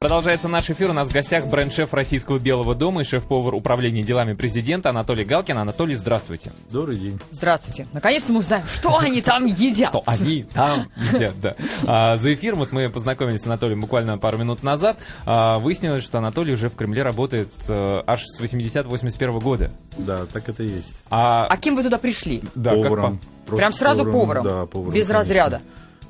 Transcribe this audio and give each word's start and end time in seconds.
Продолжается 0.00 0.46
наш 0.46 0.70
эфир. 0.70 0.90
У 0.90 0.92
нас 0.92 1.08
в 1.08 1.12
гостях 1.12 1.48
бренд-шеф 1.48 1.92
Российского 1.92 2.38
Белого 2.38 2.76
дома 2.76 3.00
и 3.00 3.04
шеф-повар 3.04 3.52
управления 3.52 4.04
делами 4.04 4.32
президента 4.32 4.90
Анатолий 4.90 5.24
Галкин. 5.24 5.58
Анатолий, 5.58 5.96
здравствуйте. 5.96 6.52
Добрый 6.70 6.94
день. 6.94 7.18
Здравствуйте. 7.32 7.88
Наконец-то 7.92 8.32
мы 8.32 8.38
узнаем, 8.38 8.62
что 8.72 8.96
они 8.96 9.22
там 9.22 9.46
едят. 9.46 9.88
Что 9.88 10.04
они 10.06 10.44
там 10.54 10.88
едят, 10.94 11.34
да. 11.42 11.56
А, 11.84 12.16
за 12.16 12.32
эфир 12.32 12.54
вот 12.54 12.70
мы 12.70 12.88
познакомились 12.90 13.40
с 13.40 13.46
Анатолием 13.46 13.80
буквально 13.80 14.18
пару 14.18 14.38
минут 14.38 14.62
назад. 14.62 15.00
А, 15.26 15.58
выяснилось, 15.58 16.04
что 16.04 16.18
Анатолий 16.18 16.52
уже 16.52 16.70
в 16.70 16.76
Кремле 16.76 17.02
работает 17.02 17.48
а, 17.68 18.04
аж 18.06 18.22
с 18.24 18.40
80-81 18.40 19.40
года. 19.40 19.72
Да, 19.96 20.26
так 20.26 20.48
это 20.48 20.62
и 20.62 20.68
есть. 20.68 20.92
А, 21.10 21.48
а 21.50 21.56
кем 21.56 21.74
вы 21.74 21.82
туда 21.82 21.98
пришли? 21.98 22.44
Да, 22.54 22.70
поваром. 22.70 23.20
Как, 23.48 23.56
Прям 23.56 23.72
сразу 23.72 24.04
поваром? 24.04 24.44
Да, 24.44 24.66
поваром. 24.66 24.94
Без 24.94 25.08
конечно. 25.08 25.14
разряда? 25.14 25.60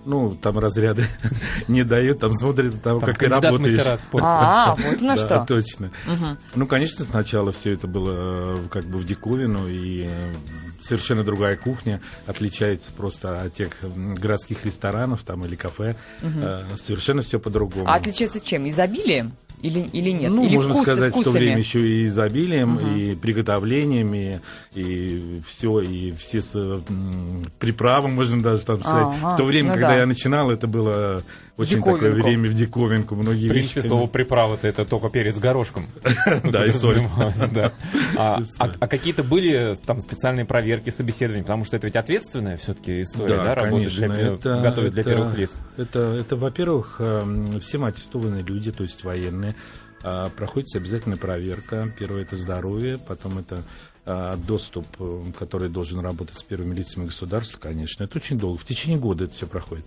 Ну, 0.09 0.35
там 0.35 0.59
разряды 0.59 1.05
не 1.69 1.85
дают, 1.85 2.19
там 2.19 2.35
смотрят 2.35 2.75
от 2.75 2.83
того, 2.83 3.01
там 3.01 3.09
как 3.09 3.19
ты 3.19 3.29
работаешь. 3.29 3.79
А, 4.21 4.75
вот 4.79 5.01
на 5.03 5.17
что. 5.17 5.45
точно. 5.49 5.91
Ну, 6.55 6.67
конечно, 6.67 7.05
сначала 7.05 7.53
все 7.53 7.73
это 7.73 7.87
было 7.87 8.57
э, 8.57 8.69
как 8.71 8.85
бы 8.87 8.99
в 8.99 9.05
диковину, 9.05 9.69
и 9.69 10.09
э, 10.09 10.33
совершенно 10.81 11.25
другая 11.25 11.57
кухня, 11.57 12.01
отличается 12.27 12.91
просто 12.93 13.43
от 13.43 13.55
тех 13.55 13.71
городских 13.83 14.65
ресторанов 14.65 15.23
там 15.25 15.45
или 15.45 15.57
кафе. 15.57 15.97
Э, 16.23 16.65
совершенно 16.77 17.23
все 17.23 17.39
по-другому. 17.39 17.89
А 17.89 17.97
отличается 17.97 18.41
чем? 18.41 18.69
Изобилием? 18.69 19.33
Или, 19.63 19.81
или 19.93 20.11
нет? 20.11 20.31
Ну, 20.31 20.45
или 20.45 20.55
можно 20.55 20.75
вкусы, 20.75 20.91
сказать, 20.93 21.11
вкусами? 21.13 21.31
в 21.31 21.35
то 21.35 21.39
время 21.39 21.59
еще 21.59 21.81
и 21.87 22.07
изобилием, 22.07 22.77
угу. 22.77 22.87
и 22.89 23.15
приготовлениями, 23.15 24.41
и 24.75 25.41
все, 25.47 25.81
и 25.81 26.13
все 26.13 26.43
с 26.43 26.55
м, 26.57 27.43
приправы, 27.59 28.09
можно 28.09 28.43
даже 28.43 28.65
там 28.65 28.81
сказать. 28.81 29.07
Ага, 29.21 29.35
в 29.35 29.37
то 29.37 29.45
время, 29.45 29.69
ну 29.69 29.75
когда 29.75 29.89
да. 29.89 29.97
я 29.97 30.07
начинал, 30.07 30.51
это 30.51 30.67
было 30.67 31.23
очень 31.57 31.79
Диковинку. 31.79 32.05
такое 32.05 32.23
время 32.23 32.49
в 32.49 32.55
диковинку. 32.55 33.15
Многие 33.17 33.47
В 33.47 33.51
принципе, 33.51 33.81
вещи, 33.81 33.89
слово 33.89 34.07
приправа-то 34.07 34.69
это 34.69 34.85
только 34.85 35.11
перец 35.11 35.35
с 35.35 35.39
горошком. 35.41 35.87
Да, 36.45 36.65
и 36.65 36.71
соль. 36.71 37.03
Подразумевалось, 37.03 37.51
да. 37.53 37.73
А, 38.17 38.41
И 38.41 38.45
соль. 38.45 38.69
а- 38.71 38.77
а 38.79 38.87
какие-то 38.87 39.25
были 39.25 39.75
там 39.85 40.01
специальные 40.01 40.45
проверки, 40.45 40.91
собеседования? 40.91 41.43
Потому 41.43 41.65
что 41.65 41.77
это 41.77 41.89
ведь 41.89 41.97
ответственная 41.97 42.57
все-таки 42.57 43.01
история, 43.01 43.39
да, 43.39 43.55
работать 43.57 43.97
конечно, 43.99 44.89
для, 44.91 45.03
первых 45.03 45.37
лиц. 45.37 45.61
Это, 45.77 46.37
во-первых, 46.37 46.97
эм, 47.01 47.61
все 47.61 47.79
мы 47.79 47.89
аттестованные 47.89 48.43
люди, 48.45 48.71
то 48.71 48.85
есть 48.85 49.03
военные. 49.03 49.48
А, 50.03 50.31
Проходит 50.31 50.75
обязательная 50.77 51.17
проверка. 51.19 51.93
Первое 51.99 52.23
это 52.23 52.37
здоровье, 52.37 52.99
потом 52.99 53.39
это 53.39 53.65
а, 54.07 54.37
доступ, 54.37 54.87
э, 54.99 55.23
который 55.39 55.69
должен 55.69 56.01
работать 56.01 56.39
с 56.39 56.43
первыми 56.43 56.75
лицами 56.75 57.07
государства, 57.07 57.59
конечно. 57.59 58.05
Это 58.05 58.19
очень 58.19 58.39
долго. 58.39 58.59
В 58.59 58.65
течение 58.65 58.99
года 58.99 59.25
это 59.25 59.35
все 59.35 59.47
проходит. 59.47 59.85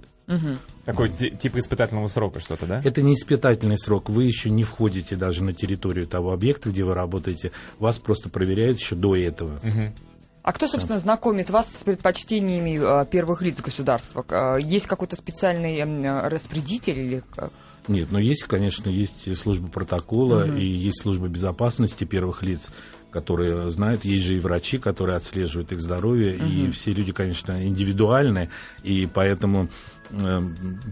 Такой 0.86 1.10
ди- 1.10 1.32
типа 1.32 1.60
испытательного 1.60 2.08
срока 2.08 2.40
что-то, 2.40 2.66
да? 2.66 2.82
Это 2.86 3.02
не 3.02 3.16
испытательный 3.16 3.78
срок. 3.78 4.10
Вы 4.10 4.24
еще 4.26 4.50
не 4.50 4.64
входите 4.64 5.16
даже 5.16 5.44
на 5.44 5.54
территорию 5.54 6.08
того 6.08 6.32
объекта, 6.32 6.70
где 6.70 6.84
вы 6.84 6.94
работаете. 6.94 7.52
Вас 7.80 8.00
просто 8.00 8.30
проверяют 8.30 8.80
еще 8.80 8.96
до 8.96 9.16
этого. 9.16 9.60
А 10.44 10.54
кто, 10.54 10.68
собственно, 10.68 10.98
знакомит 11.00 11.50
вас 11.52 11.68
с 11.72 11.84
предпочтениями 11.84 12.80
э, 12.82 13.06
первых 13.06 13.44
лиц 13.44 13.62
государства? 13.62 14.26
Э, 14.30 14.58
Есть 14.60 14.88
какой-то 14.88 15.16
специальный 15.16 15.78
э, 15.78 16.28
распределитель 16.30 16.98
или? 16.98 17.24
Нет, 17.88 18.12
но 18.12 18.20
есть, 18.20 18.44
конечно, 18.44 18.90
есть 18.90 19.36
служба 19.38 19.68
протокола 19.68 20.56
и 20.56 20.66
есть 20.66 21.02
служба 21.02 21.28
безопасности 21.28 22.04
первых 22.04 22.44
лиц, 22.44 22.72
которые 23.10 23.70
знают. 23.70 24.06
Есть 24.06 24.26
же 24.26 24.36
и 24.36 24.40
врачи, 24.40 24.78
которые 24.78 25.18
отслеживают 25.18 25.72
их 25.72 25.82
здоровье. 25.82 26.38
И 26.38 26.70
все 26.70 26.94
люди, 26.94 27.12
конечно, 27.12 27.66
индивидуальны. 27.66 28.50
И 28.84 29.08
поэтому 29.12 29.70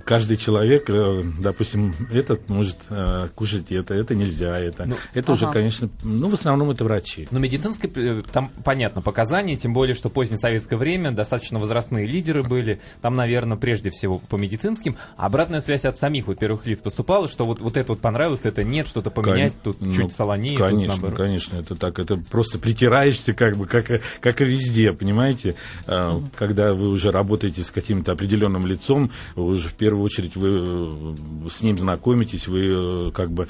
каждый 0.05 0.37
человек, 0.37 0.89
э, 0.89 1.23
допустим, 1.39 1.93
этот 2.11 2.49
может 2.49 2.77
э, 2.89 3.27
кушать 3.35 3.71
это, 3.71 3.93
это 3.93 4.15
нельзя, 4.15 4.57
это. 4.57 4.85
Ну, 4.85 4.95
это 5.13 5.31
уже, 5.33 5.45
ага. 5.45 5.53
конечно, 5.55 5.89
ну, 6.03 6.29
в 6.29 6.33
основном 6.33 6.71
это 6.71 6.83
врачи. 6.83 7.27
Но 7.31 7.39
медицинское, 7.39 7.89
э, 7.95 8.21
там 8.31 8.51
понятно 8.63 9.01
показания, 9.01 9.55
тем 9.55 9.73
более, 9.73 9.95
что 9.95 10.09
позднее 10.09 10.37
советское 10.37 10.77
время, 10.77 11.11
достаточно 11.11 11.59
возрастные 11.59 12.05
лидеры 12.05 12.43
были, 12.43 12.79
там, 13.02 13.15
наверное, 13.15 13.58
прежде 13.58 13.89
всего 13.89 14.19
по 14.19 14.35
медицинским, 14.37 14.95
а 15.17 15.25
обратная 15.25 15.61
связь 15.61 15.85
от 15.85 15.97
самих 15.97 16.27
вот 16.27 16.39
первых 16.39 16.65
лиц 16.65 16.81
поступала, 16.81 17.27
что 17.27 17.45
вот, 17.45 17.61
вот 17.61 17.77
это 17.77 17.93
вот 17.93 18.02
понравилось, 18.02 18.45
это 18.45 18.63
нет, 18.63 18.87
что-то 18.87 19.09
поменять, 19.11 19.53
Кон- 19.63 19.73
тут 19.73 19.81
ну, 19.81 19.93
чуть 19.93 20.13
солонее, 20.13 20.58
тут 20.58 20.67
Конечно, 20.67 20.95
наоборот. 20.95 21.17
конечно, 21.17 21.58
это 21.58 21.75
так. 21.75 21.99
Это 21.99 22.17
просто 22.17 22.59
притираешься, 22.59 23.33
как 23.33 23.58
бы, 23.58 23.65
как, 23.65 24.02
как 24.21 24.41
и 24.41 24.45
везде, 24.45 24.93
понимаете? 24.93 25.55
А, 25.87 26.21
Когда 26.37 26.73
вы 26.73 26.89
уже 26.89 27.11
работаете 27.11 27.63
с 27.63 27.71
каким-то 27.71 28.11
определенным 28.11 28.65
лицом, 28.65 29.08
вы 29.36 29.45
уже 29.45 29.70
в 29.70 29.73
первую 29.73 30.03
очередь 30.03 30.36
вы 30.36 31.15
э, 31.45 31.49
с 31.49 31.61
ним 31.61 31.77
знакомитесь, 31.77 32.47
вы 32.47 33.09
э, 33.09 33.11
как 33.11 33.31
бы 33.31 33.47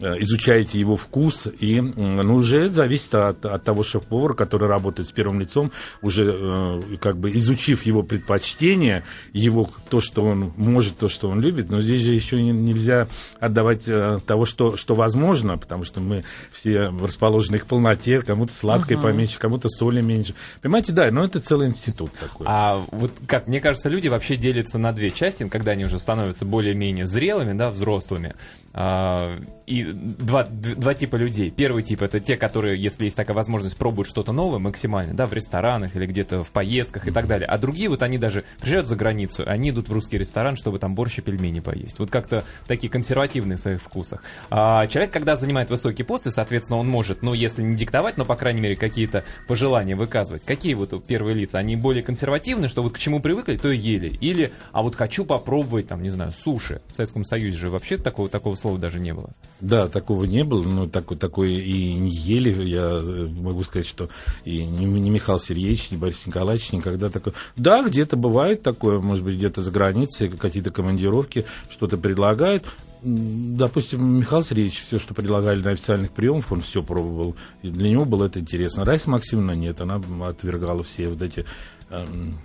изучаете 0.00 0.78
его 0.78 0.96
вкус, 0.96 1.48
и 1.58 1.80
ну, 1.80 2.34
уже 2.34 2.70
зависит 2.70 3.14
от, 3.14 3.44
от 3.44 3.64
того 3.64 3.82
шеф-повара, 3.82 4.34
который 4.34 4.68
работает 4.68 5.08
с 5.08 5.12
первым 5.12 5.40
лицом, 5.40 5.72
уже 6.02 6.32
э, 6.32 6.96
как 7.00 7.18
бы 7.18 7.30
изучив 7.32 7.84
его 7.86 8.02
предпочтения, 8.02 9.04
его 9.32 9.70
то, 9.90 10.00
что 10.00 10.24
он 10.24 10.52
может, 10.56 10.98
то, 10.98 11.08
что 11.08 11.28
он 11.28 11.40
любит, 11.40 11.70
но 11.70 11.80
здесь 11.80 12.02
же 12.02 12.12
еще 12.12 12.42
не- 12.42 12.52
нельзя 12.52 13.08
отдавать 13.40 13.84
э, 13.86 14.20
того, 14.26 14.44
что, 14.44 14.76
что 14.76 14.94
возможно, 14.94 15.58
потому 15.58 15.84
что 15.84 16.00
мы 16.00 16.24
все 16.52 16.88
расположены 16.88 17.58
к 17.58 17.66
полноте, 17.66 18.20
кому-то 18.20 18.52
сладкой 18.52 18.98
поменьше, 18.98 19.38
кому-то 19.38 19.68
соли 19.68 20.00
меньше. 20.00 20.34
Понимаете, 20.62 20.92
да, 20.92 21.10
но 21.10 21.24
это 21.24 21.40
целый 21.40 21.68
институт 21.68 22.12
такой. 22.12 22.46
А 22.48 22.84
вот 22.90 23.12
как, 23.26 23.46
мне 23.46 23.60
кажется, 23.60 23.88
люди 23.88 24.08
вообще 24.08 24.36
делятся 24.36 24.78
на 24.78 24.92
две 24.92 25.10
части, 25.10 25.48
когда 25.48 25.72
они 25.72 25.84
уже 25.84 25.98
становятся 25.98 26.44
более-менее 26.44 27.06
зрелыми, 27.06 27.56
да, 27.56 27.70
взрослыми. 27.70 28.34
А, 28.80 29.36
и 29.66 29.82
два, 29.82 30.44
два 30.44 30.94
типа 30.94 31.16
людей. 31.16 31.50
Первый 31.50 31.82
тип 31.82 32.00
это 32.00 32.20
те, 32.20 32.36
которые, 32.36 32.80
если 32.80 33.04
есть 33.04 33.16
такая 33.16 33.34
возможность, 33.34 33.76
пробуют 33.76 34.08
что-то 34.08 34.30
новое 34.30 34.60
максимально, 34.60 35.14
да, 35.14 35.26
в 35.26 35.32
ресторанах 35.32 35.96
или 35.96 36.06
где-то 36.06 36.44
в 36.44 36.52
поездках 36.52 37.08
и 37.08 37.10
так 37.10 37.26
далее. 37.26 37.48
А 37.48 37.58
другие 37.58 37.88
вот 37.88 38.04
они 38.04 38.18
даже 38.18 38.44
приезжают 38.60 38.86
за 38.86 38.94
границу, 38.94 39.42
они 39.44 39.70
идут 39.70 39.88
в 39.88 39.92
русский 39.92 40.16
ресторан, 40.16 40.54
чтобы 40.54 40.78
там 40.78 40.94
борщ 40.94 41.18
и 41.18 41.22
пельмени 41.22 41.58
поесть. 41.58 41.98
Вот 41.98 42.10
как-то 42.10 42.44
такие 42.68 42.88
консервативные 42.88 43.56
в 43.56 43.60
своих 43.60 43.82
вкусах. 43.82 44.22
А 44.48 44.86
человек, 44.86 45.12
когда 45.12 45.34
занимает 45.34 45.70
высокий 45.70 46.04
пост, 46.04 46.28
и, 46.28 46.30
соответственно, 46.30 46.78
он 46.78 46.88
может, 46.88 47.22
ну, 47.22 47.34
если 47.34 47.62
не 47.62 47.74
диктовать, 47.74 48.16
но, 48.16 48.24
по 48.24 48.36
крайней 48.36 48.60
мере, 48.60 48.76
какие-то 48.76 49.24
пожелания 49.48 49.96
выказывать. 49.96 50.44
Какие 50.44 50.74
вот 50.74 51.04
первые 51.04 51.34
лица? 51.34 51.58
Они 51.58 51.74
более 51.74 52.04
консервативны, 52.04 52.68
что 52.68 52.82
вот 52.82 52.92
к 52.92 52.98
чему 52.98 53.18
привыкли, 53.18 53.56
то 53.56 53.72
и 53.72 53.76
ели. 53.76 54.16
Или, 54.20 54.52
а 54.70 54.84
вот 54.84 54.94
хочу 54.94 55.24
попробовать, 55.24 55.88
там, 55.88 56.00
не 56.00 56.10
знаю, 56.10 56.32
суши. 56.32 56.80
В 56.92 56.96
Советском 56.96 57.24
Союзе 57.24 57.58
же 57.58 57.70
вообще 57.70 57.96
такого, 57.96 58.28
такого 58.28 58.54
слова 58.54 58.67
даже 58.76 59.00
не 59.00 59.14
было. 59.14 59.30
Да, 59.60 59.88
такого 59.88 60.24
не 60.24 60.44
было, 60.44 60.62
но 60.62 60.86
такой, 60.86 61.16
такой 61.16 61.54
и 61.54 61.94
не 61.94 62.10
ели. 62.10 62.62
Я 62.64 63.00
э, 63.02 63.26
могу 63.26 63.64
сказать, 63.64 63.86
что 63.86 64.08
и 64.44 64.64
ни, 64.64 64.84
ни 64.84 65.10
Михаил 65.10 65.40
Сергеевич, 65.40 65.90
ни 65.90 65.96
Борис 65.96 66.26
Николаевич 66.26 66.70
никогда 66.72 67.08
такое... 67.08 67.34
Да, 67.56 67.82
где-то 67.82 68.16
бывает 68.16 68.62
такое, 68.62 69.00
может 69.00 69.24
быть, 69.24 69.36
где-то 69.36 69.62
за 69.62 69.70
границей, 69.70 70.28
какие-то 70.28 70.70
командировки, 70.70 71.44
что-то 71.70 71.96
предлагают. 71.96 72.66
Допустим, 73.02 74.18
Михаил 74.18 74.42
Сергеевич 74.42 74.80
все, 74.80 74.98
что 74.98 75.14
предлагали 75.14 75.60
на 75.60 75.70
официальных 75.70 76.12
приемах, 76.12 76.50
он 76.50 76.60
все 76.60 76.82
пробовал. 76.82 77.36
И 77.62 77.70
для 77.70 77.90
него 77.90 78.04
было 78.04 78.26
это 78.26 78.40
интересно. 78.40 78.84
Райса 78.84 79.10
Максимовна 79.10 79.52
нет, 79.52 79.80
она 79.80 80.00
отвергала 80.26 80.82
все 80.82 81.08
вот 81.08 81.22
эти 81.22 81.44
эм, 81.90 82.38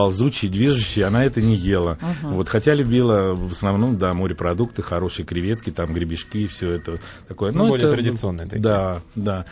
ползучие, 0.00 0.50
движущие, 0.50 1.04
она 1.04 1.24
это 1.26 1.42
не 1.42 1.54
ела. 1.54 1.98
Вот, 2.22 2.48
хотя 2.48 2.72
любила 2.74 3.34
в 3.34 3.52
основном, 3.52 3.98
да, 3.98 4.14
морепродукты, 4.14 4.82
хорошие 4.82 5.26
креветки, 5.26 5.70
там 5.70 5.92
гребешки, 5.92 6.46
все 6.46 6.72
это 6.72 6.98
такое. 7.28 7.52
Ну, 7.52 7.64
Но 7.64 7.68
более 7.68 7.86
это- 7.88 7.96
традиционные 7.96 8.46
такие. 8.46 8.62
Да, 8.62 9.00
да. 9.14 9.44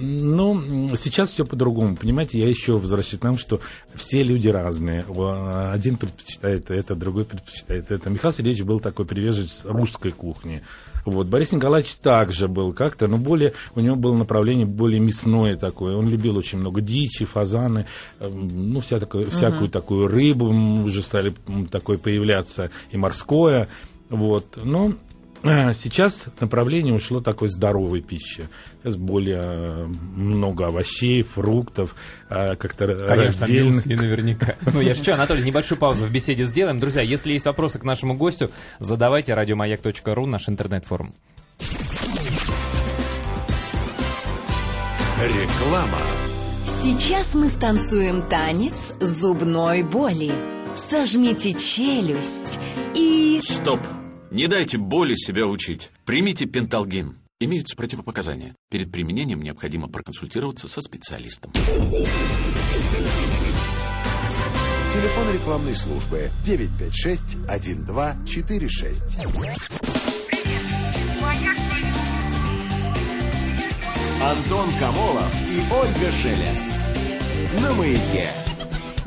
Ну, 0.00 0.94
сейчас 0.96 1.30
все 1.30 1.46
по-другому. 1.46 1.96
Понимаете, 1.96 2.38
я 2.38 2.48
еще 2.48 2.72
возвращаюсь 2.78 3.20
к 3.20 3.22
тому, 3.22 3.38
что 3.38 3.60
все 3.94 4.22
люди 4.22 4.48
разные. 4.48 5.04
Один 5.72 5.96
предпочитает 5.96 6.70
это, 6.70 6.94
другой 6.94 7.24
предпочитает 7.24 7.90
это. 7.90 8.10
Михаил 8.10 8.34
Сергеевич 8.34 8.64
был 8.64 8.80
такой 8.80 9.06
приверженец 9.06 9.62
русской 9.64 10.10
кухни. 10.12 10.62
Вот. 11.06 11.28
Борис 11.28 11.52
Николаевич 11.52 11.94
также 11.94 12.48
был 12.48 12.72
как-то, 12.72 13.06
но 13.06 13.16
более, 13.16 13.52
у 13.76 13.80
него 13.80 13.94
было 13.94 14.16
направление 14.16 14.66
более 14.66 14.98
мясное 14.98 15.56
такое. 15.56 15.96
Он 15.96 16.08
любил 16.08 16.36
очень 16.36 16.58
много 16.58 16.80
дичи, 16.80 17.24
фазаны, 17.24 17.86
эм, 18.18 18.72
ну, 18.72 18.80
вся 18.80 18.98
такое, 18.98 19.26
всякую 19.30 19.70
такую 19.70 20.08
рыбу, 20.08 20.46
уже 20.46 21.02
стали 21.02 21.32
м, 21.46 21.68
такое 21.68 21.96
появляться, 21.96 22.70
и 22.90 22.96
морское. 22.96 23.68
Вот. 24.10 24.58
Но 24.62 24.94
сейчас 25.42 26.26
направление 26.40 26.94
ушло 26.94 27.20
такой 27.20 27.48
здоровой 27.50 28.00
пищи. 28.00 28.48
Сейчас 28.82 28.96
более 28.96 29.40
э, 29.42 29.86
много 29.86 30.66
овощей, 30.66 31.22
фруктов, 31.22 31.94
э, 32.28 32.56
как-то 32.56 32.86
Конечно, 32.86 33.14
раздельно. 33.16 33.70
мюсли 33.70 33.94
наверняка. 33.94 34.54
Ну, 34.72 34.80
я 34.80 34.94
шучу, 34.94 35.12
Анатолий, 35.12 35.42
небольшую 35.44 35.78
паузу 35.78 36.06
в 36.06 36.10
беседе 36.10 36.44
сделаем. 36.44 36.78
Друзья, 36.78 37.02
если 37.02 37.32
есть 37.32 37.46
вопросы 37.46 37.78
к 37.78 37.84
нашему 37.84 38.14
гостю, 38.14 38.50
задавайте 38.78 39.34
радиомаяк.ру, 39.34 40.26
наш 40.26 40.48
интернет-форум. 40.48 41.14
Реклама. 45.18 45.98
Сейчас 46.82 47.34
мы 47.34 47.48
станцуем 47.48 48.22
танец 48.28 48.92
зубной 49.00 49.82
боли. 49.82 50.32
Сожмите 50.90 51.54
челюсть 51.54 52.60
и... 52.94 53.40
Стоп. 53.42 53.80
Не 54.30 54.48
дайте 54.48 54.78
боли 54.78 55.14
себя 55.14 55.46
учить. 55.46 55.90
Примите 56.04 56.46
пенталгин. 56.46 57.18
Имеются 57.38 57.76
противопоказания. 57.76 58.56
Перед 58.70 58.90
применением 58.90 59.42
необходимо 59.42 59.88
проконсультироваться 59.88 60.68
со 60.68 60.80
специалистом. 60.80 61.52
Телефон 64.92 65.34
рекламной 65.34 65.74
службы 65.74 66.30
956-1246. 66.44 69.20
Антон 74.22 74.70
Камолов 74.80 75.30
и 75.50 75.60
Ольга 75.72 76.10
Шелес. 76.10 76.74
На 77.60 77.74
маяке. 77.74 78.45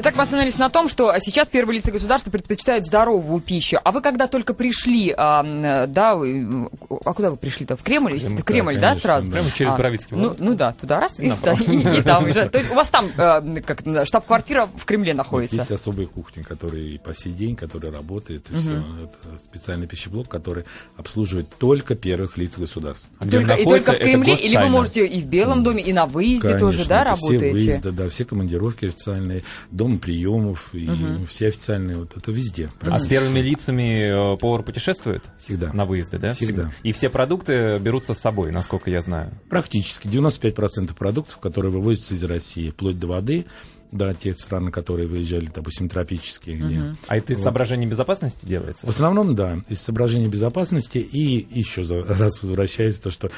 Итак, 0.02 0.16
мы 0.16 0.24
остановились 0.24 0.58
на 0.58 0.70
том, 0.70 0.88
что 0.88 1.14
сейчас 1.20 1.50
первые 1.50 1.80
лица 1.80 1.92
государства 1.92 2.32
предпочитают 2.32 2.86
здоровую 2.86 3.42
пищу. 3.42 3.80
А 3.84 3.92
вы 3.92 4.00
когда 4.00 4.28
только 4.28 4.54
пришли, 4.54 5.14
а, 5.18 5.44
м, 5.44 5.92
да, 5.92 6.16
вы- 6.16 6.70
а 7.04 7.14
куда 7.14 7.32
вы 7.32 7.36
пришли-то? 7.36 7.76
В 7.76 7.84
Кремль? 7.84 8.14
Если 8.14 8.28
Кремль, 8.28 8.42
в 8.42 8.46
Кремль, 8.46 8.76
да, 8.76 8.80
да, 8.80 8.88
конечно, 8.88 9.02
сразу? 9.02 9.28
да. 9.28 9.34
Прямо 9.34 9.52
через 9.52 9.72
А, 9.72 9.76
Боровицкий 9.76 10.16
ну, 10.16 10.36
ну 10.40 10.56
да, 10.56 10.72
туда 10.72 11.02
раз, 11.02 11.20
и, 11.20 11.26
и- 11.26 11.98
и 11.98 12.02
там 12.02 12.24
уезжать. 12.24 12.50
То 12.50 12.60
есть 12.60 12.72
у 12.72 12.76
вас 12.76 12.90
там 12.90 13.08
э, 13.18 13.60
как 13.66 13.82
штаб-квартира 14.08 14.70
в 14.74 14.86
Кремле 14.86 15.14
находится? 15.14 15.58
Есть 15.58 15.72
особая 15.72 16.08
кухня, 16.08 16.46
которая 16.46 16.82
и 16.82 16.98
по 16.98 17.14
сей 17.14 17.34
день, 17.34 17.58
которая 17.58 17.92
работает, 17.92 18.46
и. 18.52 18.56
Это 18.56 19.44
специальный 19.44 19.88
пищеблок, 19.88 20.30
который 20.30 20.64
обслуживает 20.96 21.50
только 21.58 21.96
первых 21.96 22.38
лиц 22.38 22.58
государства. 22.58 23.12
А 23.20 23.28
Только, 23.28 23.54
и 23.54 23.66
только 23.66 23.92
в 23.92 23.98
Кремле? 23.98 24.36
Или 24.36 24.56
вы 24.56 24.70
можете 24.70 25.06
и 25.06 25.20
в 25.22 25.26
Белом 25.26 25.64
доме, 25.64 25.84
и 25.84 25.92
на 25.92 26.06
выезде 26.06 26.58
тоже, 26.58 26.86
да, 26.86 27.02
это 27.02 27.16
Все 27.16 27.26
работаете? 27.34 27.52
выезды, 27.54 27.92
да, 27.92 28.08
все 28.08 28.24
командировки 28.24 28.86
официальные, 28.86 29.44
дом 29.72 29.89
приемов, 29.98 30.70
и 30.74 30.90
все 31.28 31.48
официальные, 31.48 31.98
вот 31.98 32.16
это 32.16 32.32
везде. 32.32 32.72
А 32.82 33.00
с 33.00 33.08
первыми 33.08 33.40
лицами 33.40 34.34
э, 34.34 34.38
повар 34.38 34.64
путешествует? 34.64 35.24
Всегда. 35.40 35.74
На 35.74 35.86
выезды, 35.86 36.20
да? 36.20 36.34
Всегда. 36.34 36.72
И 36.84 36.92
все 36.92 37.10
продукты 37.10 37.80
берутся 37.80 38.14
с 38.14 38.20
собой, 38.20 38.52
насколько 38.52 38.92
я 38.92 39.02
знаю. 39.02 39.32
Практически 39.50 40.08
95% 40.08 40.94
продуктов, 40.96 41.38
которые 41.38 41.72
вывозятся 41.72 42.14
из 42.14 42.24
России, 42.24 42.70
вплоть 42.70 43.00
до 43.00 43.08
воды, 43.08 43.46
да, 43.92 44.14
те 44.14 44.34
страны, 44.36 44.72
которые 44.72 45.08
выезжали, 45.08 45.50
допустим, 45.54 45.90
тропические, 45.90 46.58
где 46.58 46.96
А 47.08 47.18
это 47.18 47.34
из 47.34 47.42
соображений 47.42 47.88
безопасности 47.88 48.46
делается? 48.46 48.86
В 48.86 48.90
основном, 48.90 49.36
да, 49.36 49.60
из 49.68 49.82
соображений 49.82 50.28
безопасности 50.28 51.00
и 51.00 51.48
еще 51.60 51.84
раз 52.08 52.42
возвращаясь 52.42 53.00
то, 53.00 53.10
что 53.10 53.32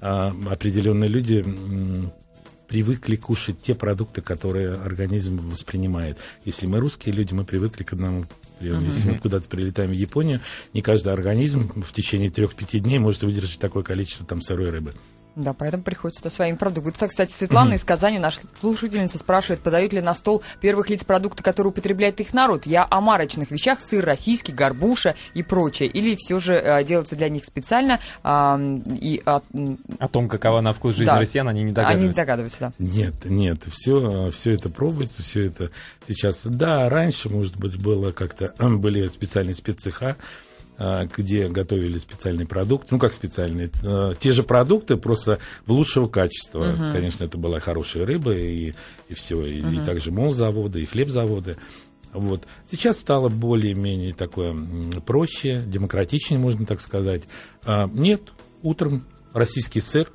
а, 0.00 0.28
определенные 0.50 1.08
люди 1.08 1.44
привыкли 2.70 3.16
кушать 3.16 3.60
те 3.60 3.74
продукты, 3.74 4.22
которые 4.22 4.74
организм 4.74 5.40
воспринимает. 5.50 6.18
Если 6.44 6.68
мы 6.68 6.78
русские 6.78 7.12
люди, 7.12 7.34
мы 7.34 7.44
привыкли 7.44 7.82
к 7.82 7.94
одному 7.94 8.26
приему. 8.60 8.86
Если 8.86 9.10
мы 9.10 9.18
куда-то 9.18 9.48
прилетаем 9.48 9.90
в 9.90 9.94
Японию, 9.94 10.40
не 10.72 10.80
каждый 10.80 11.12
организм 11.12 11.82
в 11.82 11.92
течение 11.92 12.30
трех-пяти 12.30 12.78
дней 12.78 13.00
может 13.00 13.24
выдержать 13.24 13.58
такое 13.58 13.82
количество 13.82 14.24
там 14.24 14.40
сырой 14.40 14.70
рыбы. 14.70 14.94
Да, 15.40 15.54
поэтому 15.54 15.82
приходится 15.82 16.22
-то 16.22 16.30
своими 16.30 16.56
продуктами. 16.56 17.08
Кстати, 17.08 17.32
Светлана 17.32 17.74
из 17.74 17.84
Казани, 17.84 18.18
наша 18.18 18.40
слушательница, 18.60 19.18
спрашивает, 19.18 19.60
подают 19.60 19.92
ли 19.92 20.00
на 20.00 20.14
стол 20.14 20.42
первых 20.60 20.90
лиц 20.90 21.04
продукты, 21.04 21.42
которые 21.42 21.70
употребляет 21.70 22.20
их 22.20 22.34
народ. 22.34 22.66
Я 22.66 22.86
о 22.88 23.00
марочных 23.00 23.50
вещах, 23.50 23.80
сыр 23.80 24.04
российский, 24.04 24.52
горбуша 24.52 25.14
и 25.34 25.42
прочее. 25.42 25.88
Или 25.88 26.14
все 26.16 26.38
же 26.40 26.54
э, 26.54 26.84
делается 26.84 27.16
для 27.16 27.28
них 27.28 27.44
специально 27.44 28.00
а, 28.22 28.60
и 28.86 29.22
а, 29.24 29.40
м, 29.54 29.78
О 29.98 30.08
том, 30.08 30.28
какова 30.28 30.60
на 30.60 30.72
вкус 30.72 30.94
жизнь 30.94 31.10
да. 31.10 31.18
россиян, 31.18 31.48
они 31.48 31.62
не 31.62 31.64
Они 31.64 31.68
не 31.68 31.74
догадываются. 31.74 32.16
догадываются, 32.16 32.60
да. 32.60 32.72
Нет, 32.78 33.14
нет, 33.24 33.64
все, 33.68 34.30
все 34.30 34.52
это 34.52 34.68
пробуется, 34.68 35.22
все 35.22 35.46
это 35.46 35.70
сейчас. 36.06 36.42
Да, 36.44 36.88
раньше, 36.88 37.30
может 37.30 37.56
быть, 37.56 37.80
было 37.80 38.12
как-то 38.12 38.52
были 38.58 39.08
специальные 39.08 39.54
спеццеха, 39.54 40.16
где 41.16 41.48
готовили 41.48 41.98
специальный 41.98 42.46
продукт, 42.46 42.90
ну 42.90 42.98
как 42.98 43.12
специальные, 43.12 43.70
э, 43.82 44.14
те 44.18 44.32
же 44.32 44.42
продукты, 44.42 44.96
просто 44.96 45.38
в 45.66 45.72
лучшего 45.72 46.08
качества. 46.08 46.74
Конечно, 46.92 47.24
это 47.24 47.36
была 47.36 47.60
хорошая 47.60 48.06
рыба 48.06 48.32
и, 48.34 48.74
и 49.08 49.14
все, 49.14 49.44
и, 49.44 49.58
и 49.60 49.84
также 49.84 50.10
молзаводы, 50.10 50.82
и 50.82 50.86
хлебзаводы. 50.86 51.56
Вот. 52.12 52.44
Сейчас 52.70 52.96
стало 52.98 53.28
более-менее 53.28 54.12
такое 54.14 54.56
проще, 55.06 55.62
демократичнее, 55.66 56.40
можно 56.40 56.66
так 56.66 56.80
сказать. 56.80 57.22
А, 57.64 57.86
нет, 57.92 58.22
утром 58.62 59.04
российский 59.32 59.80
сыр. 59.80 60.10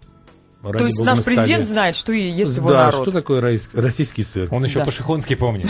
То 0.61 0.71
ради 0.71 0.83
есть 0.85 0.97
бога, 0.97 1.09
наш 1.11 1.17
на 1.17 1.21
столе. 1.21 1.37
президент 1.37 1.65
знает, 1.65 1.95
что 1.95 2.11
и 2.11 2.27
ест 2.31 2.57
его 2.57 2.71
да, 2.71 2.85
народ. 2.87 3.03
что 3.03 3.11
такое 3.11 3.39
российский 3.39 4.23
сыр? 4.23 4.47
Он 4.51 4.65
еще 4.65 4.79
Да. 4.79 4.85
по-шихонски 4.85 5.35
помнит. 5.35 5.67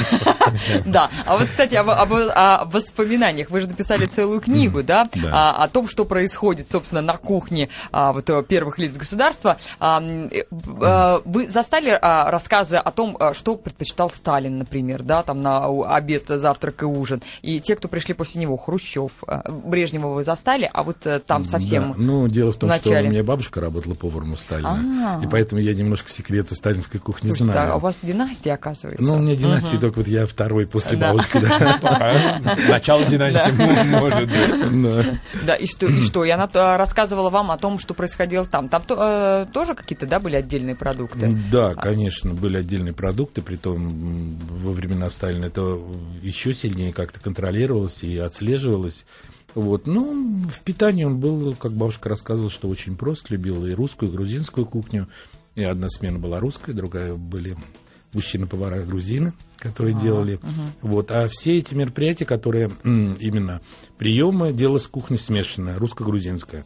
Да, 0.85 1.09
а 1.25 1.37
вот, 1.37 1.47
кстати, 1.47 1.75
о 1.75 2.65
воспоминаниях. 2.65 3.49
Вы 3.49 3.61
же 3.61 3.67
написали 3.67 4.05
целую 4.05 4.41
книгу, 4.41 4.83
да. 4.83 5.07
А, 5.31 5.63
о 5.63 5.67
том, 5.67 5.87
что 5.87 6.05
происходит, 6.05 6.69
собственно, 6.69 7.01
на 7.01 7.17
кухне 7.17 7.69
а, 7.91 8.13
вот, 8.13 8.29
э, 8.29 8.43
первых 8.43 8.77
лиц 8.77 8.95
государства. 8.95 9.57
Э, 9.79 10.29
э, 10.31 11.21
вы 11.25 11.47
застали 11.47 11.97
а, 12.01 12.29
рассказы 12.31 12.77
о 12.77 12.91
том, 12.91 13.17
что 13.33 13.55
предпочитал 13.55 14.09
Сталин, 14.09 14.59
например, 14.59 15.03
да, 15.03 15.23
там 15.23 15.41
на 15.41 15.65
обед, 15.95 16.25
завтрак 16.27 16.83
и 16.83 16.85
ужин. 16.85 17.21
И 17.41 17.59
те, 17.59 17.75
кто 17.75 17.87
пришли 17.87 18.13
после 18.13 18.41
него, 18.41 18.57
Хрущев, 18.57 19.11
Брежнева 19.47 20.07
вы 20.07 20.23
застали, 20.23 20.69
а 20.71 20.83
вот 20.83 20.97
там 21.25 21.45
совсем... 21.45 21.91
Да. 21.91 21.95
Ну, 21.97 22.27
дело 22.27 22.51
в 22.51 22.57
том, 22.57 22.71
что 22.73 22.89
у 22.89 22.93
меня 22.93 23.23
бабушка 23.23 23.61
работала 23.61 23.93
поваром 23.93 24.33
у 24.33 24.35
Сталина. 24.35 25.19
И 25.23 25.27
поэтому 25.27 25.61
я 25.61 25.73
немножко 25.73 26.09
секреты 26.09 26.55
сталинской 26.55 26.99
кухни 26.99 27.27
Слушайте, 27.27 27.53
знаю. 27.53 27.73
а 27.73 27.75
у 27.75 27.79
вас 27.79 27.99
династия, 28.01 28.53
оказывается. 28.53 29.03
Ну, 29.03 29.15
у 29.15 29.19
меня 29.19 29.35
династии 29.35 29.77
только 29.77 29.97
вот 29.97 30.07
я 30.07 30.25
второй 30.35 30.67
после 30.67 30.97
Да. 30.97 31.11
бабушки. 31.13 31.39
да. 31.39 31.79
А, 31.81 32.55
Начало 32.69 33.05
династии 33.05 33.51
может 34.01 34.27
быть. 34.29 34.83
Да. 34.83 35.19
Да, 35.45 35.55
и 35.55 35.65
что, 35.65 35.87
и 35.87 36.01
что? 36.01 36.25
И 36.25 36.29
она 36.29 36.49
э, 36.53 36.75
рассказывала 36.75 37.29
вам 37.29 37.51
о 37.51 37.57
том, 37.57 37.79
что 37.79 37.93
происходило 37.93 38.45
там. 38.45 38.67
Там 38.67 38.83
э, 38.89 39.45
тоже 39.53 39.73
какие-то, 39.75 40.05
да, 40.05 40.19
были 40.19 40.35
отдельные 40.35 40.75
продукты? 40.75 41.35
Да, 41.51 41.73
конечно, 41.73 42.33
были 42.33 42.57
отдельные 42.57 42.93
продукты, 42.93 43.41
притом 43.41 43.75
м, 43.77 44.37
во 44.61 44.71
времена 44.73 45.09
Сталина 45.09 45.45
это 45.45 45.79
еще 46.21 46.53
сильнее 46.53 46.91
как-то 46.91 47.19
контролировалось 47.21 48.03
и 48.03 48.17
отслеживалось. 48.17 49.05
Вот. 49.53 49.87
Ну, 49.87 50.41
в 50.53 50.59
питании 50.61 51.05
он 51.05 51.17
был, 51.19 51.55
как 51.55 51.71
бабушка 51.71 52.09
рассказывала, 52.09 52.51
что 52.51 52.67
очень 52.67 52.97
прост, 52.97 53.29
любил 53.29 53.65
и 53.65 53.71
русскую, 53.73 54.11
и 54.11 54.13
грузинскую 54.15 54.65
кухню. 54.65 55.07
И 55.55 55.63
одна 55.63 55.87
смена 55.89 56.19
была 56.19 56.41
русская, 56.41 56.73
другая 56.73 57.13
были 57.13 57.55
мужчины-повара 58.15 58.81
грузины, 58.83 59.33
которые 59.57 59.93
делали. 59.95 60.39
Вот. 60.81 61.11
А 61.11 61.27
все 61.27 61.57
эти 61.59 61.73
мероприятия, 61.73 62.25
которые 62.25 62.71
именно 62.83 63.61
приемы, 63.97 64.53
дело 64.53 64.77
с 64.77 64.87
кухней 64.87 65.19
смешанное, 65.19 65.77
русско-грузинское. 65.77 66.65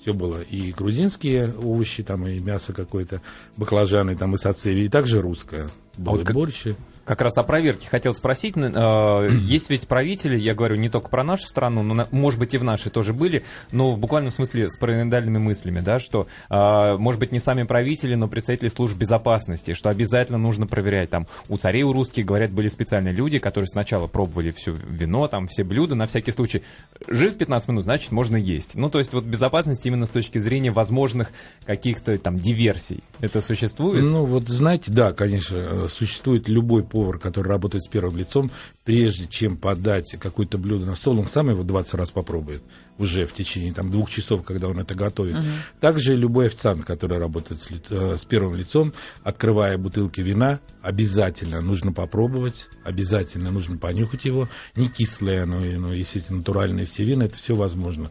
Все 0.00 0.12
было. 0.12 0.40
И 0.40 0.72
грузинские 0.72 1.52
овощи, 1.54 2.02
там, 2.02 2.26
и 2.26 2.38
мясо 2.38 2.72
какое-то, 2.72 3.22
баклажаны, 3.56 4.16
там, 4.16 4.34
и 4.34 4.36
сациви, 4.36 4.84
и 4.84 4.88
также 4.88 5.20
русское. 5.20 5.68
Было 5.96 6.12
вот 6.14 6.22
и 6.22 6.24
как- 6.24 6.34
борщи. 6.34 6.76
Как 7.06 7.20
раз 7.20 7.38
о 7.38 7.44
проверке 7.44 7.88
хотел 7.88 8.14
спросить. 8.14 8.54
Э, 8.56 9.28
Есть 9.46 9.70
ведь 9.70 9.86
правители, 9.86 10.36
я 10.36 10.54
говорю 10.54 10.74
не 10.76 10.88
только 10.88 11.08
про 11.08 11.22
нашу 11.22 11.46
страну, 11.46 11.82
но, 11.84 12.08
может 12.10 12.40
быть, 12.40 12.52
и 12.54 12.58
в 12.58 12.64
нашей 12.64 12.90
тоже 12.90 13.14
были, 13.14 13.44
но 13.70 13.92
в 13.92 13.98
буквальном 13.98 14.32
смысле 14.32 14.68
с 14.68 14.76
параноидальными 14.76 15.38
мыслями, 15.38 15.80
да, 15.80 16.00
что, 16.00 16.26
э, 16.50 16.96
может 16.98 17.20
быть, 17.20 17.30
не 17.30 17.38
сами 17.38 17.62
правители, 17.62 18.16
но 18.16 18.26
представители 18.26 18.68
служб 18.68 18.96
безопасности, 18.96 19.74
что 19.74 19.88
обязательно 19.88 20.38
нужно 20.38 20.66
проверять. 20.66 21.10
Там 21.10 21.28
у 21.48 21.56
царей, 21.58 21.84
у 21.84 21.92
русских, 21.92 22.24
говорят, 22.24 22.50
были 22.50 22.68
специальные 22.68 23.14
люди, 23.14 23.38
которые 23.38 23.68
сначала 23.68 24.08
пробовали 24.08 24.50
все 24.50 24.72
вино, 24.72 25.28
там 25.28 25.46
все 25.46 25.62
блюда, 25.62 25.94
на 25.94 26.08
всякий 26.08 26.32
случай. 26.32 26.62
Жив 27.06 27.38
15 27.38 27.68
минут, 27.68 27.84
значит, 27.84 28.10
можно 28.10 28.36
есть. 28.36 28.74
Ну, 28.74 28.90
то 28.90 28.98
есть, 28.98 29.12
вот 29.12 29.24
безопасность 29.24 29.86
именно 29.86 30.06
с 30.06 30.10
точки 30.10 30.38
зрения 30.38 30.72
возможных 30.72 31.30
каких-то 31.66 32.18
там 32.18 32.36
диверсий. 32.36 33.04
Это 33.20 33.40
существует? 33.40 34.02
Ну, 34.02 34.24
вот 34.24 34.48
знаете, 34.48 34.90
да, 34.90 35.12
конечно, 35.12 35.56
э, 35.56 35.88
существует 35.88 36.48
любой 36.48 36.82
повар, 36.96 37.18
который 37.18 37.48
работает 37.48 37.84
с 37.84 37.88
первым 37.88 38.16
лицом, 38.16 38.50
прежде 38.84 39.26
чем 39.26 39.58
подать 39.58 40.16
какое-то 40.18 40.56
блюдо 40.56 40.86
на 40.86 40.96
стол, 40.96 41.18
он 41.18 41.26
сам 41.26 41.50
его 41.50 41.62
20 41.62 41.92
раз 41.94 42.10
попробует 42.10 42.62
уже 42.96 43.26
в 43.26 43.34
течение 43.34 43.74
там, 43.74 43.90
двух 43.90 44.10
часов, 44.10 44.42
когда 44.44 44.68
он 44.68 44.78
это 44.78 44.94
готовит. 44.94 45.36
Также 45.78 46.16
любой 46.16 46.46
официант, 46.46 46.86
который 46.86 47.18
работает 47.18 47.60
с, 47.60 47.68
э, 47.90 48.16
с 48.16 48.24
первым 48.24 48.54
лицом, 48.54 48.94
открывая 49.22 49.76
бутылки 49.76 50.22
вина, 50.22 50.60
обязательно 50.80 51.60
нужно 51.60 51.92
попробовать, 51.92 52.68
обязательно 52.82 53.50
нужно 53.50 53.76
понюхать 53.76 54.24
его. 54.24 54.48
Не 54.74 54.88
кислое, 54.88 55.44
но, 55.44 55.62
и- 55.62 55.76
но 55.76 55.92
если 55.92 56.22
это 56.22 56.32
натуральные 56.34 56.86
все 56.86 57.04
вина, 57.04 57.24
это 57.24 57.36
все 57.36 57.54
возможно. 57.54 58.10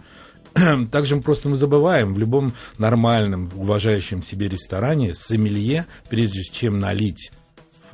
Также 0.91 1.15
мы 1.15 1.23
просто 1.23 1.49
мы 1.49 1.55
забываем, 1.55 2.13
в 2.13 2.19
любом 2.19 2.53
нормальном, 2.77 3.49
уважающем 3.55 4.21
себе 4.21 4.47
ресторане 4.47 5.15
сомелье, 5.15 5.85
прежде 6.09 6.43
чем 6.43 6.79
налить 6.79 7.31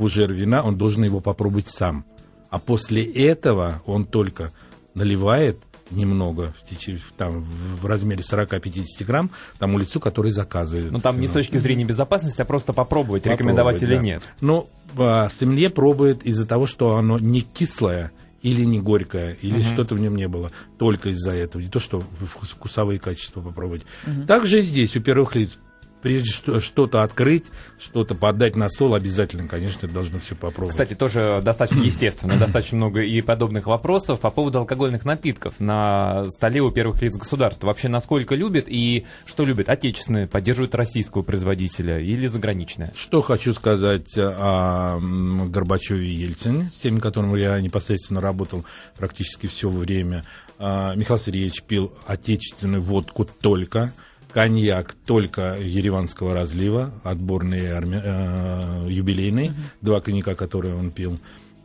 фужер 0.02 0.34
вина, 0.34 0.64
он 0.64 0.78
должен 0.78 1.04
его 1.04 1.20
попробовать 1.20 1.68
сам. 1.68 2.06
А 2.50 2.58
после 2.58 3.04
этого 3.04 3.84
он 3.86 4.06
только 4.06 4.52
наливает 4.96 5.58
немного, 5.92 6.56
в, 6.72 7.12
там, 7.18 7.46
в 7.80 7.86
размере 7.86 8.22
40-50 8.24 8.84
грамм, 9.06 9.30
тому 9.60 9.78
лицу, 9.78 10.00
который 10.00 10.32
заказывает. 10.32 10.92
Ну, 10.92 11.00
там 11.00 11.20
не 11.20 11.28
с 11.28 11.32
Ну, 11.32 11.36
точки 11.36 11.60
зрения 11.60 11.84
безопасности, 11.86 12.42
а 12.42 12.46
просто 12.46 12.74
попробовать, 12.74 13.24
попробовать, 13.24 13.40
рекомендовать 13.40 13.84
или 13.84 13.96
да. 13.96 14.02
нет. 14.02 14.24
Но 14.42 14.68
а, 14.98 15.30
сомелье 15.30 15.70
пробует 15.70 16.24
из-за 16.24 16.48
того, 16.48 16.66
что 16.66 16.96
оно 16.96 17.20
не 17.20 17.42
кислое 17.42 18.12
или 18.42 18.64
не 18.64 18.80
горькое, 18.80 19.38
или 19.40 19.62
что-то 19.62 19.94
в 19.94 20.00
нем 20.00 20.16
не 20.16 20.28
было. 20.28 20.52
Только 20.80 21.10
из-за 21.10 21.32
этого. 21.32 21.62
Не 21.62 21.70
то, 21.70 21.80
что 21.80 22.02
вкус- 22.22 22.56
вкусовые 22.56 22.98
качества 23.00 23.42
попробовать. 23.42 23.84
Также 24.28 24.60
и 24.60 24.64
здесь 24.64 24.96
у 24.96 25.00
первых 25.02 25.36
лиц 25.36 25.60
прежде 26.02 26.30
что- 26.32 26.60
что-то 26.60 27.04
открыть, 27.04 27.46
что-то 27.80 28.16
подать 28.16 28.56
на 28.56 28.70
стол, 28.70 28.96
обязательно, 28.96 29.48
конечно, 29.48 29.88
должно 29.88 30.20
все 30.20 30.36
попробовать. 30.36 30.72
Кстати, 30.72 30.94
тоже 30.94 31.42
достаточно 31.44 31.82
естественно, 31.82 32.36
достаточно 32.40 32.78
много 32.78 33.02
и 33.02 33.22
подобных 33.22 33.68
вопросов 33.68 34.20
по 34.20 34.32
поводу 34.32 34.60
алкогольных 34.60 35.06
напитков 35.06 35.60
на 35.60 36.30
столе 36.30 36.62
у 36.62 36.72
первых 36.72 37.02
лиц 37.02 37.16
государства. 37.18 37.68
Вообще, 37.68 37.88
насколько 37.88 38.36
любят 38.36 38.66
и 38.68 39.06
что 39.26 39.46
любят? 39.46 39.70
Отечественные, 39.70 40.28
поддерживают 40.28 40.76
российского 40.76 41.22
производителя 41.22 42.00
или 42.00 42.28
заграничное? 42.28 42.92
Что 42.96 43.22
хочу 43.22 43.54
сказать 43.54 44.18
о 44.18 44.98
м, 44.98 45.52
Горбачеве 45.52 46.06
и 46.08 46.14
Ельцине, 46.14 46.66
с 46.72 46.80
теми, 46.80 47.00
которыми 47.00 47.40
я 47.40 47.60
непосредственно 47.62 48.22
работал 48.22 48.66
практически 48.98 49.48
все 49.48 49.70
время. 49.70 50.24
А, 50.60 50.94
Михаил 50.96 51.20
Сергеевич 51.20 51.64
пил 51.64 51.94
отечественную 52.06 52.82
водку 52.82 53.26
только, 53.26 53.94
коньяк 54.34 54.96
только 55.06 55.58
ереванского 55.60 56.34
разлива, 56.34 56.92
отборный 57.04 57.72
арми- 57.72 58.02
э, 58.04 58.92
юбилейный, 58.92 59.52
два 59.82 60.02
коньяка, 60.02 60.36
которые 60.36 60.76
он 60.76 60.92
пил. 60.92 61.20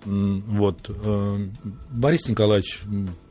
Вот. 0.04 0.88
э, 0.88 1.48
Борис 1.90 2.28
Николаевич 2.28 2.80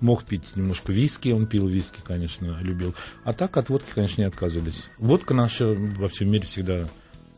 мог 0.01 0.25
пить 0.25 0.44
немножко 0.56 0.92
виски, 0.92 1.30
он 1.30 1.48
пил 1.48 1.68
виски, 1.68 2.01
конечно, 2.04 2.58
любил. 2.62 2.94
А 3.24 3.32
так 3.32 3.56
от 3.56 3.70
водки, 3.70 3.88
конечно, 3.96 4.22
не 4.22 4.27
отказывались. 4.27 4.88
Водка 4.98 5.34
наша 5.34 5.74
во 5.74 6.10
всем 6.10 6.30
мире 6.30 6.46
всегда 6.46 6.88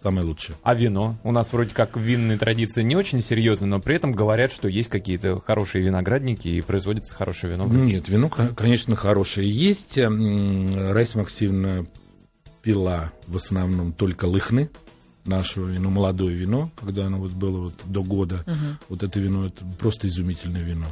самая 0.07 0.25
лучшая. 0.25 0.55
А 0.63 0.73
вино? 0.73 1.17
У 1.23 1.31
нас 1.33 1.51
вроде 1.51 1.73
как 1.73 1.97
винные 1.97 2.37
традиции 2.37 2.81
не 2.81 2.95
очень 2.95 3.21
серьезные, 3.21 3.67
но 3.67 3.79
при 3.81 3.95
этом 3.95 4.13
говорят, 4.13 4.53
что 4.53 4.69
есть 4.69 4.89
какие-то 4.89 5.39
хорошие 5.45 5.83
виноградники 5.83 6.47
и 6.47 6.61
производится 6.61 7.13
хорошее 7.13 7.53
вино. 7.53 7.65
Нет, 7.67 8.07
вино, 8.07 8.29
ко- 8.29 8.55
конечно, 8.55 8.95
хорошее 8.95 9.51
есть. 9.51 9.97
М, 9.97 10.91
Раиса 10.91 11.17
Максимовна 11.17 11.85
пила 12.61 13.11
в 13.27 13.35
основном 13.35 13.91
только 13.91 14.25
лыхны, 14.25 14.69
наше 15.25 15.59
вино, 15.61 15.89
молодое 15.89 16.33
вино, 16.35 16.71
когда 16.79 17.07
оно 17.07 17.17
вот 17.17 17.31
было 17.33 17.57
вот 17.63 17.73
до 17.85 18.01
года. 18.03 18.45
Вот 18.87 19.03
это 19.03 19.19
вино, 19.19 19.47
это 19.47 19.65
просто 19.77 20.07
изумительное 20.07 20.61
вино. 20.63 20.85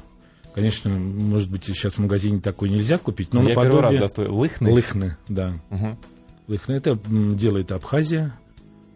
Конечно, 0.54 0.90
может 0.90 1.50
быть, 1.50 1.64
сейчас 1.66 1.94
в 1.94 2.00
магазине 2.00 2.40
такое 2.42 2.70
нельзя 2.70 2.98
купить, 2.98 3.34
но 3.34 3.42
Я 3.44 3.50
первый 3.56 3.66
раз 3.66 3.94
наподобие... 3.94 4.00
достаю. 4.02 4.36
Лыхны? 4.36 4.72
Лыхны, 4.72 5.18
да. 5.30 5.54
Мгм. 5.70 5.98
Лыхны. 6.48 6.74
Это 6.74 6.98
делает 7.10 7.72
Абхазия 7.72 8.34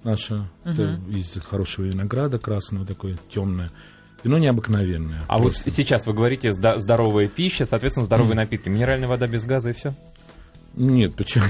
наша. 0.04 0.50
Это 0.64 1.00
из 1.10 1.40
хорошего 1.42 1.86
винограда 1.86 2.40
красного, 2.40 2.86
такое 2.86 3.18
темное. 3.30 3.72
Вино 4.24 4.38
необыкновенное. 4.38 5.22
А 5.28 5.38
вот 5.38 5.54
просто. 5.54 5.70
сейчас 5.70 6.06
вы 6.06 6.14
говорите 6.14 6.54
здоровая 6.54 7.28
пища, 7.28 7.66
соответственно, 7.66 8.06
здоровые 8.06 8.36
напитки. 8.36 8.68
Минеральная 8.68 9.08
вода 9.08 9.28
без 9.28 9.46
газа 9.46 9.70
и 9.70 9.74
все? 9.74 9.94
Нет, 10.80 11.14
почему? 11.14 11.44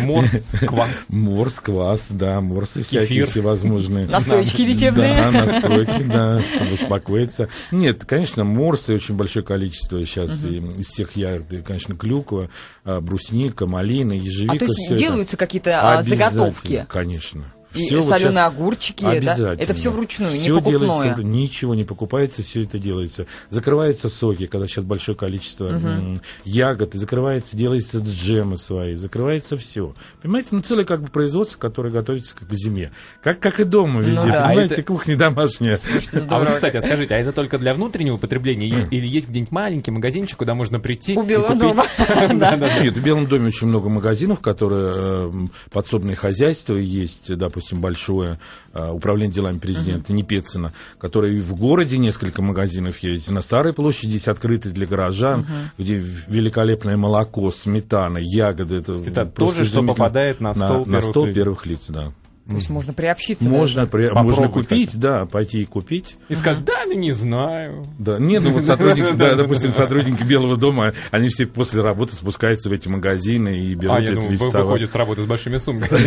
Морс, 0.00 0.54
квас. 0.66 1.06
Морс, 1.08 1.60
квас, 1.60 2.08
да, 2.10 2.40
морсы 2.40 2.82
всякие 2.82 3.24
всевозможные. 3.24 4.06
Настойки 4.08 4.62
лечебные. 4.62 5.14
Да, 5.16 5.30
настойки, 5.30 6.02
да, 6.02 6.42
чтобы 6.42 6.72
успокоиться. 6.72 7.48
Нет, 7.70 8.04
конечно, 8.04 8.42
морсы 8.42 8.94
очень 8.94 9.14
большое 9.14 9.44
количество 9.44 10.04
сейчас. 10.04 10.44
Из 10.44 10.86
всех 10.86 11.14
ягод, 11.14 11.64
конечно, 11.64 11.94
клюква, 11.94 12.50
а, 12.84 13.00
брусника, 13.00 13.66
малина, 13.66 14.12
ежевика. 14.12 14.54
А 14.54 14.58
то 14.58 14.64
есть 14.64 14.96
делаются 14.96 15.36
какие-то 15.36 15.98
а, 15.98 16.02
заготовки? 16.02 16.84
Конечно. 16.88 17.44
И 17.74 17.86
Всё 17.86 18.00
вот 18.02 18.08
соленые 18.10 18.44
огурчики, 18.44 19.02
да? 19.02 19.10
Обязательно. 19.10 19.62
Это 19.62 19.74
все 19.74 19.90
вручную, 19.90 20.32
не 20.32 20.38
Всё 20.40 20.58
покупное. 20.58 20.80
делается, 20.80 21.22
ничего 21.22 21.74
не 21.74 21.84
покупается, 21.84 22.42
все 22.42 22.64
это 22.64 22.78
делается. 22.78 23.26
Закрываются 23.50 24.08
соки, 24.08 24.46
когда 24.46 24.66
сейчас 24.66 24.84
большое 24.84 25.16
количество 25.16 25.66
м, 25.68 26.20
ягод, 26.44 26.94
и 26.94 26.98
закрывается, 26.98 27.56
делается 27.56 27.98
джемы 27.98 28.56
свои, 28.58 28.94
закрывается 28.94 29.56
все. 29.56 29.94
Понимаете, 30.22 30.48
ну 30.52 30.60
целое 30.60 30.84
как 30.84 31.02
бы 31.02 31.08
производство, 31.08 31.58
которое 31.58 31.90
готовится 31.90 32.34
как 32.36 32.48
к 32.48 32.52
зиме. 32.54 32.92
Как, 33.22 33.40
как 33.40 33.60
и 33.60 33.64
дома 33.64 34.00
везде, 34.00 34.20
Ну 34.26 34.32
да. 34.32 34.46
понимаете, 34.48 34.74
А 34.74 34.78
это- 34.78 34.82
кухня 34.82 35.16
домашняя. 35.16 35.76
А 35.76 35.78
вот, 35.94 36.22
Здорово. 36.22 36.44
кстати, 36.54 36.76
а 36.76 36.82
скажите, 36.82 37.14
а 37.14 37.18
это 37.18 37.32
только 37.32 37.58
для 37.58 37.74
внутреннего 37.74 38.16
потребления 38.16 38.68
и- 38.68 38.86
или 38.96 39.06
есть 39.06 39.28
где-нибудь 39.28 39.52
маленький 39.52 39.90
магазинчик, 39.90 40.36
куда 40.38 40.54
можно 40.54 40.80
прийти 40.80 41.16
У 41.16 41.22
и 41.22 41.26
Белого 41.26 41.54
дома. 41.54 41.84
Нет, 42.82 42.96
в 42.96 43.02
Белом 43.02 43.26
доме 43.26 43.48
очень 43.48 43.66
много 43.68 43.88
магазинов, 43.88 44.40
которые 44.40 45.30
э, 45.30 45.48
подсобные 45.70 46.16
хозяйства 46.16 46.74
есть, 46.76 47.34
допустим, 47.36 47.61
большое 47.70 48.38
э, 48.74 48.88
управление 48.90 49.32
делами 49.34 49.58
президента 49.58 50.12
Непецина, 50.12 50.72
которое 50.98 51.34
и 51.36 51.40
в 51.40 51.54
городе 51.54 51.98
несколько 51.98 52.42
магазинов 52.42 52.98
есть, 52.98 53.30
на 53.30 53.42
Старой 53.42 53.72
площади 53.72 54.12
есть 54.14 54.28
открытые 54.28 54.72
для 54.72 54.86
горожан, 54.86 55.46
где 55.78 55.98
в- 56.00 56.28
великолепное 56.28 56.96
молоко, 56.96 57.50
сметана, 57.50 58.18
ягоды. 58.18 58.76
Это, 58.76 58.92
Это 58.94 59.24
просто 59.26 59.34
тоже, 59.58 59.64
что 59.64 59.82
попадает 59.82 60.40
на 60.40 60.54
стол 60.54 60.86
на 60.86 60.96
первых 61.00 61.04
стол 61.10 61.24
лиц. 61.26 61.34
первых 61.34 61.66
лиц, 61.66 61.86
да. 61.88 62.12
То 62.52 62.58
есть 62.58 62.70
можно 62.70 62.92
приобщиться. 62.92 63.44
Можно, 63.44 63.82
даже. 63.86 63.90
при- 63.90 64.10
можно 64.10 64.48
купить, 64.48 64.90
хотя 64.92 64.98
да, 65.00 65.26
пойти 65.26 65.62
и 65.62 65.64
купить. 65.64 66.16
И 66.28 66.34
сказать, 66.34 66.64
да, 66.64 66.84
ну 66.86 66.92
не 66.94 67.12
знаю. 67.12 67.86
Да, 67.98 68.18
не, 68.18 68.38
ну 68.38 68.50
вот 68.50 68.64
сотрудники, 68.66 69.12
да, 69.14 69.34
допустим, 69.34 69.72
сотрудники 69.72 70.22
Белого 70.22 70.56
дома, 70.56 70.92
они 71.10 71.28
все 71.28 71.46
после 71.46 71.80
работы 71.80 72.14
спускаются 72.14 72.68
в 72.68 72.72
эти 72.72 72.88
магазины 72.88 73.58
и 73.58 73.74
берут 73.74 73.96
А, 73.98 74.00
я 74.00 74.12
думаю, 74.12 74.30
весь 74.30 74.40
товар. 74.40 74.62
выходят 74.62 74.90
с 74.90 74.94
работы 74.94 75.22
с 75.22 75.26
большими 75.26 75.56
сумками. 75.58 76.00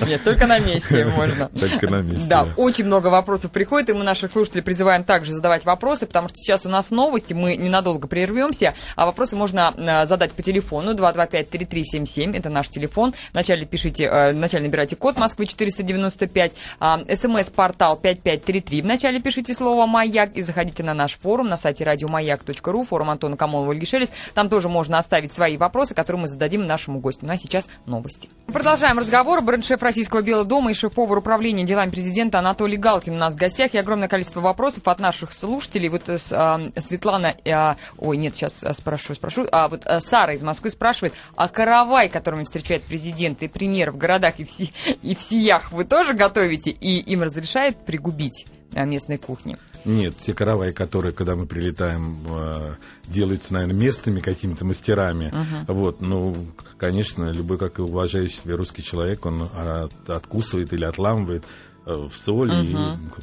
Нет, 0.08 0.22
только 0.24 0.46
на 0.46 0.58
месте 0.58 1.04
можно. 1.06 1.48
Только 1.48 1.90
на 1.90 2.02
месте. 2.02 2.26
Да, 2.28 2.44
да. 2.44 2.52
очень 2.56 2.84
много 2.84 3.08
вопросов 3.08 3.50
приходит, 3.50 3.90
и 3.90 3.92
мы 3.92 4.04
наших 4.04 4.32
слушателей 4.32 4.62
призываем 4.62 5.04
также 5.04 5.32
задавать 5.32 5.64
вопросы, 5.64 6.06
потому 6.06 6.28
что 6.28 6.36
сейчас 6.36 6.66
у 6.66 6.68
нас 6.68 6.90
новости, 6.90 7.32
мы 7.32 7.56
ненадолго 7.56 8.08
прервемся, 8.08 8.74
а 8.96 9.06
вопросы 9.06 9.36
можно 9.36 9.72
э, 9.76 10.06
задать 10.06 10.32
по 10.32 10.42
телефону 10.42 10.94
225-3377, 10.94 12.36
это 12.36 12.50
наш 12.50 12.68
телефон. 12.68 13.14
Вначале 13.32 13.66
пишите, 13.66 14.04
э, 14.04 14.32
вначале 14.32 14.64
набирайте 14.66 14.96
код 14.96 15.16
Москвы 15.30 15.46
495, 15.46 16.52
а, 16.80 16.98
смс-портал 17.14 17.96
5533, 17.96 18.82
вначале 18.82 19.20
пишите 19.20 19.54
слово 19.54 19.86
«Маяк» 19.86 20.36
и 20.36 20.42
заходите 20.42 20.82
на 20.82 20.92
наш 20.92 21.16
форум 21.16 21.46
на 21.48 21.56
сайте 21.56 21.84
радиомаяк.ру, 21.84 22.82
форум 22.82 23.10
Антона 23.10 23.36
Камолова, 23.36 23.70
Ольги 23.70 23.86
Шелест. 23.86 24.12
Там 24.34 24.48
тоже 24.48 24.68
можно 24.68 24.98
оставить 24.98 25.32
свои 25.32 25.56
вопросы, 25.56 25.94
которые 25.94 26.22
мы 26.22 26.26
зададим 26.28 26.66
нашему 26.66 26.98
гостю. 26.98 27.26
Ну 27.26 27.32
а 27.32 27.36
сейчас 27.36 27.68
новости. 27.86 28.28
Продолжаем 28.46 28.98
разговор. 28.98 29.40
Бренд-шеф 29.40 29.80
Российского 29.80 30.22
Белого 30.22 30.44
дома 30.44 30.72
и 30.72 30.74
шеф-повар 30.74 31.18
управления 31.18 31.62
делами 31.62 31.90
президента 31.90 32.40
Анатолий 32.40 32.76
Галкин 32.76 33.14
у 33.14 33.18
нас 33.18 33.34
в 33.34 33.36
гостях. 33.36 33.74
И 33.74 33.78
огромное 33.78 34.08
количество 34.08 34.40
вопросов 34.40 34.88
от 34.88 34.98
наших 34.98 35.32
слушателей. 35.32 35.88
Вот 35.90 36.08
э, 36.08 36.18
а, 36.32 36.60
Светлана, 36.76 37.36
а, 37.46 37.76
ой, 37.98 38.16
нет, 38.16 38.34
сейчас 38.34 38.64
а, 38.64 38.74
спрошу, 38.74 39.14
спрошу. 39.14 39.46
А 39.52 39.68
вот 39.68 39.86
а, 39.86 40.00
Сара 40.00 40.32
из 40.32 40.42
Москвы 40.42 40.70
спрашивает, 40.70 41.14
а 41.36 41.46
каравай, 41.46 42.08
которыми 42.08 42.42
встречает 42.42 42.82
президент 42.82 43.44
и 43.44 43.48
премьер 43.48 43.92
в 43.92 43.96
городах 43.96 44.40
и 44.40 44.44
в, 44.44 44.50
си- 44.50 44.72
и 45.10 45.14
в 45.16 45.20
сиях, 45.22 45.72
вы 45.72 45.84
тоже 45.84 46.14
готовите? 46.14 46.70
И 46.70 46.98
им 47.00 47.22
разрешают 47.24 47.76
пригубить 47.84 48.46
а, 48.74 48.84
местной 48.84 49.18
кухни? 49.18 49.56
Нет, 49.84 50.14
все 50.18 50.34
караваи, 50.34 50.70
которые, 50.70 51.12
когда 51.12 51.34
мы 51.34 51.46
прилетаем, 51.46 52.18
э, 52.28 52.74
делаются, 53.08 53.54
наверное, 53.54 53.74
местными 53.74 54.20
какими-то 54.20 54.64
мастерами. 54.64 55.32
Вот, 55.66 56.00
ну, 56.00 56.36
конечно, 56.76 57.32
любой, 57.32 57.58
как 57.58 57.80
и 57.80 57.82
уважающий 57.82 58.36
себя 58.36 58.56
русский 58.56 58.84
человек, 58.84 59.26
он 59.26 59.42
от- 59.52 60.08
откусывает 60.10 60.72
или 60.72 60.84
отламывает 60.84 61.42
э, 61.42 61.46
в 61.86 62.10
соль, 62.14 62.52
и, 62.52 62.72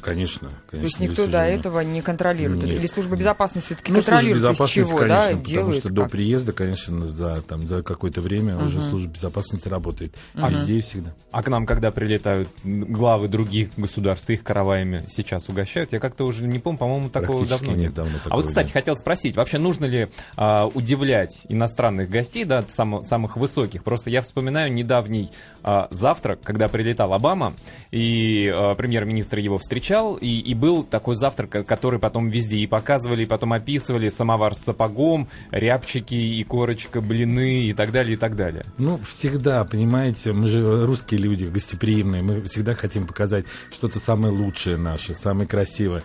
конечно. 0.00 0.50
То 0.70 0.76
есть 0.78 1.00
никто 1.00 1.26
до 1.26 1.38
ну, 1.38 1.44
этого 1.44 1.80
не 1.80 2.02
контролирует? 2.02 2.62
Нет. 2.62 2.78
Или 2.78 2.86
служба 2.86 3.16
безопасности 3.16 3.66
все-таки 3.66 3.92
Ну, 3.92 3.96
служба 4.02 4.10
контролирует, 4.10 4.36
из 4.36 4.42
безопасности, 4.42 4.74
чего, 4.74 4.98
конечно, 4.98 5.08
да, 5.16 5.22
потому 5.28 5.44
делают? 5.44 5.78
что 5.78 5.88
до 5.90 6.02
как? 6.02 6.10
приезда, 6.10 6.52
конечно, 6.52 7.06
за, 7.06 7.42
там, 7.42 7.66
за 7.68 7.82
какое-то 7.82 8.20
время 8.20 8.58
уже 8.58 8.80
служба 8.82 9.12
безопасности 9.12 9.68
работает. 9.68 10.14
Везде 10.34 10.78
и 10.78 10.80
всегда. 10.80 11.14
А 11.30 11.42
к 11.42 11.48
нам, 11.48 11.66
когда 11.66 11.90
прилетают 11.90 12.48
главы 12.64 13.28
других 13.28 13.70
государств, 13.76 14.28
их 14.30 14.42
караваями 14.42 15.04
сейчас 15.08 15.48
угощают, 15.48 15.92
я 15.92 16.00
как-то 16.00 16.24
уже 16.24 16.46
не 16.46 16.58
помню, 16.58 16.78
по-моему, 16.78 17.10
такого 17.10 17.46
давно 17.46 17.72
нет, 17.72 17.94
давно 17.94 18.16
А 18.16 18.24
такого 18.24 18.40
вот, 18.40 18.48
кстати, 18.48 18.66
нет. 18.66 18.74
хотел 18.74 18.96
спросить, 18.96 19.36
вообще 19.36 19.58
нужно 19.58 19.84
ли 19.86 20.08
а, 20.36 20.66
удивлять 20.66 21.42
иностранных 21.48 22.10
гостей, 22.10 22.44
да, 22.44 22.62
само- 22.68 23.02
самых 23.02 23.36
высоких? 23.36 23.84
Просто 23.84 24.10
я 24.10 24.20
вспоминаю 24.22 24.72
недавний 24.72 25.30
а, 25.62 25.88
завтрак, 25.90 26.40
когда 26.42 26.68
прилетал 26.68 27.12
Обама, 27.14 27.54
и 27.90 28.47
а, 28.52 28.74
премьер-министр 28.74 29.38
его 29.38 29.58
встречал, 29.58 30.16
и, 30.16 30.26
и 30.40 30.54
был 30.54 30.82
такой 30.82 31.16
завтрак, 31.16 31.50
ко- 31.50 31.64
который 31.64 31.98
потом 31.98 32.28
везде 32.28 32.56
и 32.56 32.66
показывали, 32.66 33.22
и 33.22 33.26
потом 33.26 33.52
описывали, 33.52 34.08
самовар 34.08 34.54
с 34.54 34.58
сапогом, 34.64 35.28
рябчики, 35.50 36.14
и 36.14 36.42
корочка, 36.44 37.00
блины, 37.00 37.64
и 37.66 37.72
так 37.72 37.92
далее, 37.92 38.14
и 38.14 38.16
так 38.16 38.36
далее. 38.36 38.64
Ну, 38.78 38.98
всегда, 39.06 39.64
понимаете, 39.64 40.32
мы 40.32 40.48
же 40.48 40.86
русские 40.86 41.20
люди, 41.20 41.44
гостеприимные, 41.44 42.22
мы 42.22 42.42
всегда 42.42 42.74
хотим 42.74 43.06
показать 43.06 43.44
что-то 43.72 43.98
самое 44.00 44.32
лучшее 44.32 44.76
наше, 44.76 45.14
самое 45.14 45.46
красивое. 45.48 46.02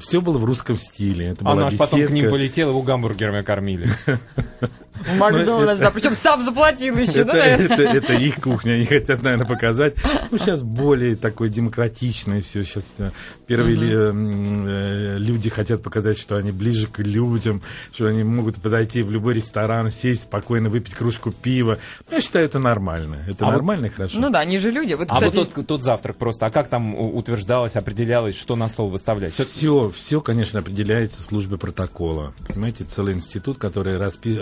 Все 0.00 0.20
было 0.20 0.38
в 0.38 0.44
русском 0.44 0.76
стиле. 0.76 1.26
Это 1.28 1.44
А 1.44 1.52
была 1.52 1.64
наш 1.64 1.76
потом 1.76 2.00
к 2.00 2.10
ним 2.10 2.24
беседка. 2.24 2.30
полетел, 2.30 2.68
его 2.70 2.82
гамбургерами 2.82 3.42
кормили. 3.42 3.88
В 4.94 5.18
Макдональдс, 5.18 5.80
да. 5.80 5.90
Причем 5.90 6.14
сам 6.14 6.44
заплатил 6.44 6.96
еще, 6.96 7.20
Это, 7.20 7.32
да, 7.32 7.44
это, 7.46 7.82
это 7.82 8.12
их 8.14 8.36
кухня, 8.36 8.72
они 8.72 8.84
хотят, 8.84 9.22
наверное, 9.22 9.46
показать. 9.46 9.94
Ну, 10.30 10.38
сейчас 10.38 10.62
более 10.62 11.16
такое 11.16 11.48
демократичное 11.48 12.40
все. 12.40 12.64
Сейчас 12.64 12.84
э, 12.98 13.10
первые 13.46 13.76
ли- 13.76 13.92
м, 13.92 14.66
э, 14.66 15.18
люди 15.18 15.50
хотят 15.50 15.82
показать, 15.82 16.18
что 16.18 16.36
они 16.36 16.52
ближе 16.52 16.86
к 16.86 17.00
людям, 17.00 17.60
что 17.92 18.06
они 18.06 18.22
могут 18.22 18.56
подойти 18.62 19.02
в 19.02 19.10
любой 19.10 19.34
ресторан, 19.34 19.90
сесть 19.90 20.22
спокойно, 20.22 20.68
выпить 20.68 20.94
кружку 20.94 21.32
пива. 21.32 21.78
Ну, 22.10 22.16
Я 22.16 22.22
считаю, 22.22 22.46
это 22.46 22.58
нормально. 22.58 23.16
Это 23.28 23.44
А 23.44 23.46
вот- 23.46 23.52
нормально 23.52 23.86
и 23.86 23.90
хорошо. 23.90 24.18
Ну 24.20 24.30
да, 24.30 24.40
они 24.40 24.58
же 24.58 24.70
люди. 24.70 24.94
Вот, 24.94 25.08
А 25.10 25.20
вот 25.20 25.34
тот, 25.54 25.66
тот 25.66 25.82
завтрак 25.82 26.16
просто, 26.16 26.46
а 26.46 26.50
как 26.50 26.68
там 26.68 26.94
утверждалось, 26.94 27.76
определялось, 27.76 28.36
что 28.36 28.56
на 28.56 28.68
стол 28.68 28.90
выставлять? 28.90 29.34
Все, 29.34 29.90
все, 29.90 30.20
конечно, 30.20 30.60
определяется 30.60 31.20
службой 31.20 31.58
протокола. 31.58 32.32
Понимаете, 32.46 32.84
целый 32.84 33.14
институт, 33.14 33.58
который 33.58 33.96
распи- 33.98 34.38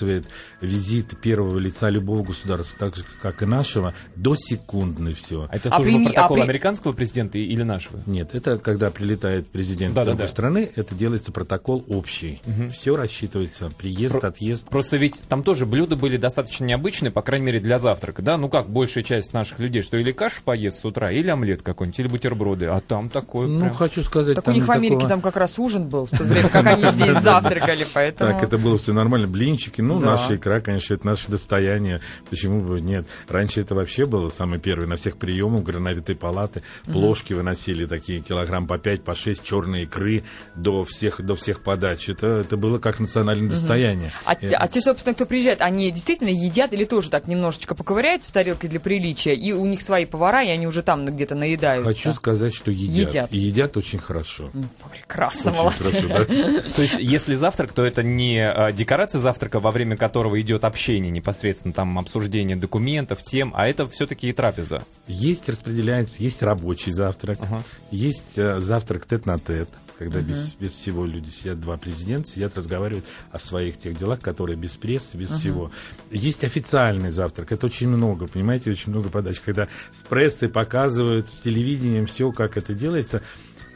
расписывает 0.00 0.24
визит 0.60 1.18
первого 1.20 1.58
лица 1.58 1.90
любого 1.90 2.22
государства, 2.24 2.78
так 2.78 2.96
же, 2.96 3.04
как 3.22 3.42
и 3.42 3.46
нашего, 3.46 3.94
до 4.16 4.34
секундно 4.36 5.14
все. 5.14 5.46
А 5.50 5.56
это 5.56 5.68
А 5.70 5.76
служба 5.76 6.00
а 6.00 6.04
протокола 6.12 6.36
при- 6.38 6.44
американского 6.44 6.92
президента 6.92 7.38
или 7.38 7.62
нашего? 7.62 8.00
Нет, 8.06 8.34
это 8.34 8.58
когда 8.58 8.90
прилетает 8.90 9.46
президент 9.48 9.94
Да-да-да. 9.94 10.12
другой 10.12 10.28
страны, 10.28 10.70
это 10.76 10.94
делается 10.94 11.32
протокол 11.32 11.84
общий. 11.88 12.40
Все 12.72 12.96
рассчитывается, 12.96 13.70
приезд, 13.76 14.22
отъезд. 14.24 14.68
Просто 14.68 14.96
ведь 14.96 15.22
там 15.28 15.42
тоже 15.42 15.66
блюда 15.66 15.96
были 15.96 16.16
достаточно 16.16 16.64
необычные, 16.64 17.10
по 17.10 17.22
крайней 17.22 17.46
мере, 17.46 17.60
для 17.60 17.78
завтрака, 17.78 18.22
да? 18.22 18.36
Ну 18.36 18.48
как, 18.48 18.68
большая 18.70 19.04
часть 19.04 19.32
наших 19.32 19.58
людей, 19.58 19.82
что 19.82 19.96
или 19.96 20.12
кашу 20.12 20.42
поест 20.44 20.80
с 20.80 20.84
утра, 20.84 21.10
или 21.10 21.28
омлет 21.28 21.62
какой-нибудь, 21.62 21.98
или 22.00 22.08
бутерброды, 22.08 22.66
а 22.66 22.80
там 22.80 23.08
такое 23.08 23.46
Ну, 23.48 23.60
прям- 23.60 23.74
хочу 23.74 24.02
сказать, 24.02 24.34
так 24.36 24.44
у 24.44 24.46
там 24.46 24.54
них 24.54 24.66
в 24.66 24.70
Америке 24.70 24.94
такого- 24.94 25.08
там 25.08 25.20
как 25.20 25.36
раз 25.36 25.58
ужин 25.58 25.88
был, 25.88 26.06
в 26.06 26.10
то 26.10 26.24
время 26.24 26.48
как 26.48 26.66
они 26.66 26.84
здесь 26.90 27.22
завтракали, 27.22 27.86
поэтому... 27.92 28.32
Так, 28.32 28.42
это 28.42 28.58
было 28.58 28.78
все 28.78 28.92
нормально. 28.92 29.26
Блинчики, 29.26 29.79
ну, 29.80 29.98
Да. 30.00 30.12
наша 30.12 30.36
икра, 30.36 30.60
конечно, 30.60 30.94
это 30.94 31.06
наше 31.06 31.28
достояние. 31.30 32.00
Почему 32.28 32.62
бы 32.62 32.80
нет? 32.80 33.06
Раньше 33.28 33.60
это 33.60 33.74
вообще 33.74 34.06
было 34.06 34.28
самое 34.28 34.60
первое. 34.60 34.86
На 34.86 34.96
всех 34.96 35.16
приемах 35.16 35.62
грановитой 35.64 36.14
палаты 36.16 36.62
плошки 36.86 37.32
выносили 37.34 37.86
такие 37.86 38.20
килограмм 38.20 38.66
по 38.66 38.78
5, 38.78 39.02
по 39.04 39.14
6 39.14 39.42
черной 39.44 39.82
икры 39.84 40.24
до 40.54 40.84
всех, 40.84 41.20
до 41.24 41.34
всех 41.34 41.62
подач. 41.62 42.08
Это, 42.08 42.26
это 42.26 42.56
было 42.56 42.78
как 42.78 43.00
национальное 43.00 43.48
достояние. 43.50 44.12
А, 44.24 44.34
Э, 44.40 44.52
а 44.52 44.68
те, 44.68 44.80
собственно, 44.80 45.14
кто 45.14 45.26
приезжает, 45.26 45.60
они 45.60 45.90
действительно 45.90 46.28
едят 46.30 46.72
или 46.72 46.84
тоже 46.84 47.10
так 47.10 47.26
немножечко 47.28 47.74
поковыряются 47.74 48.28
в 48.30 48.32
тарелке 48.32 48.68
для 48.68 48.80
приличия, 48.80 49.34
и 49.34 49.52
у 49.52 49.66
них 49.66 49.82
свои 49.82 50.06
повара, 50.06 50.42
и 50.42 50.48
они 50.48 50.66
уже 50.66 50.82
там 50.82 51.04
где-то 51.04 51.34
наедаются? 51.34 51.92
Хочу 51.92 52.12
сказать, 52.14 52.54
что 52.54 52.70
едят. 52.70 53.08
Едят. 53.10 53.32
И 53.32 53.38
едят 53.38 53.76
очень 53.76 53.98
хорошо. 53.98 54.50
Прекрасно, 54.90 55.50
Очень 55.50 55.58
молодцы. 55.60 55.84
хорошо, 55.84 56.08
да? 56.08 56.62
То 56.76 56.82
есть, 56.82 56.94
если 56.98 57.34
завтрак, 57.34 57.72
то 57.72 57.84
это 57.84 58.02
не 58.02 58.38
а, 58.40 58.72
декорация 58.72 59.18
завтрака, 59.20 59.60
во 59.60 59.69
время 59.70 59.96
которого 59.96 60.40
идет 60.40 60.64
общение 60.64 61.10
непосредственно, 61.10 61.74
там 61.74 61.98
обсуждение 61.98 62.56
документов, 62.56 63.22
тем, 63.22 63.52
а 63.56 63.66
это 63.68 63.88
все-таки 63.88 64.28
и 64.28 64.32
трапеза. 64.32 64.82
Есть 65.06 65.48
распределяется, 65.48 66.16
есть 66.22 66.42
рабочий 66.42 66.92
завтрак, 66.92 67.38
Ага. 67.40 67.62
есть 67.90 68.36
э, 68.36 68.60
завтрак 68.60 69.06
тет-на-тет, 69.06 69.68
когда 69.98 70.20
без, 70.20 70.54
без 70.54 70.72
всего 70.72 71.04
люди 71.04 71.28
сидят, 71.28 71.60
два 71.60 71.76
президента 71.76 72.28
сидят, 72.28 72.56
разговаривают 72.56 73.04
о 73.32 73.38
своих 73.38 73.78
тех 73.78 73.96
делах, 73.98 74.20
которые 74.20 74.56
без 74.56 74.76
прессы, 74.76 75.16
без 75.16 75.30
всего. 75.30 75.70
Есть 76.10 76.42
официальный 76.44 77.10
завтрак, 77.10 77.52
это 77.52 77.66
очень 77.66 77.88
много, 77.88 78.26
понимаете, 78.26 78.70
очень 78.70 78.92
много 78.92 79.10
подач, 79.10 79.40
когда 79.40 79.68
с 79.92 80.02
прессой 80.02 80.48
показывают, 80.48 81.28
с 81.28 81.40
телевидением 81.40 82.06
все, 82.06 82.32
как 82.32 82.56
это 82.56 82.72
делается. 82.74 83.22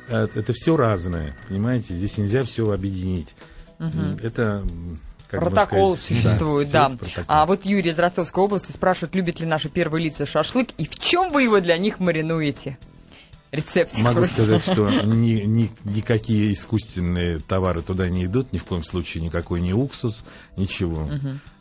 Э, 0.08 0.26
Это 0.34 0.52
все 0.52 0.76
разное, 0.76 1.36
понимаете, 1.48 1.94
здесь 1.94 2.18
нельзя 2.18 2.44
все 2.44 2.70
объединить. 2.70 3.34
Это... 4.22 4.64
как 5.40 5.44
бы 5.44 5.50
Протокол 5.50 5.96
сказать, 5.96 6.22
существует, 6.22 6.70
да. 6.70 6.90
суть 6.90 6.98
протокола. 7.00 7.24
А 7.28 7.46
вот 7.46 7.64
Юрий 7.64 7.90
из 7.90 7.98
Ростовской 7.98 8.44
области 8.44 8.72
спрашивает, 8.72 9.14
любят 9.14 9.40
ли 9.40 9.46
наши 9.46 9.68
первые 9.68 10.04
лица 10.04 10.26
шашлык, 10.26 10.68
и 10.78 10.84
в 10.86 10.98
чем 10.98 11.32
вы 11.32 11.42
его 11.44 11.60
для 11.60 11.76
них 11.78 12.00
маринуете? 12.00 12.78
Рецепт. 13.52 13.96
Могу 14.00 14.24
сказать, 14.24 14.62
что 14.62 14.90
ни, 15.04 15.42
ни- 15.44 15.70
никакие 15.84 16.52
искусственные 16.52 17.38
товары 17.38 17.82
туда 17.82 18.08
не 18.08 18.24
идут, 18.24 18.52
ни 18.52 18.58
в 18.58 18.64
коем 18.64 18.82
случае 18.82 19.22
никакой 19.22 19.60
не 19.60 19.72
уксус, 19.72 20.24
ничего. 20.56 21.08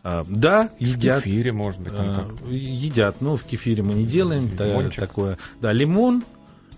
А, 0.03 0.25
да, 0.27 0.71
В 0.79 0.83
едят. 0.83 1.21
кефире, 1.23 1.51
может 1.51 1.81
быть, 1.81 1.95
там 1.95 2.07
а, 2.41 2.49
едят, 2.49 3.21
но 3.21 3.37
в 3.37 3.43
кефире 3.43 3.83
мы 3.83 3.93
не 3.93 4.05
делаем 4.05 4.49
Лимончик. 4.57 5.01
такое. 5.01 5.37
Да, 5.61 5.71
лимон, 5.71 6.23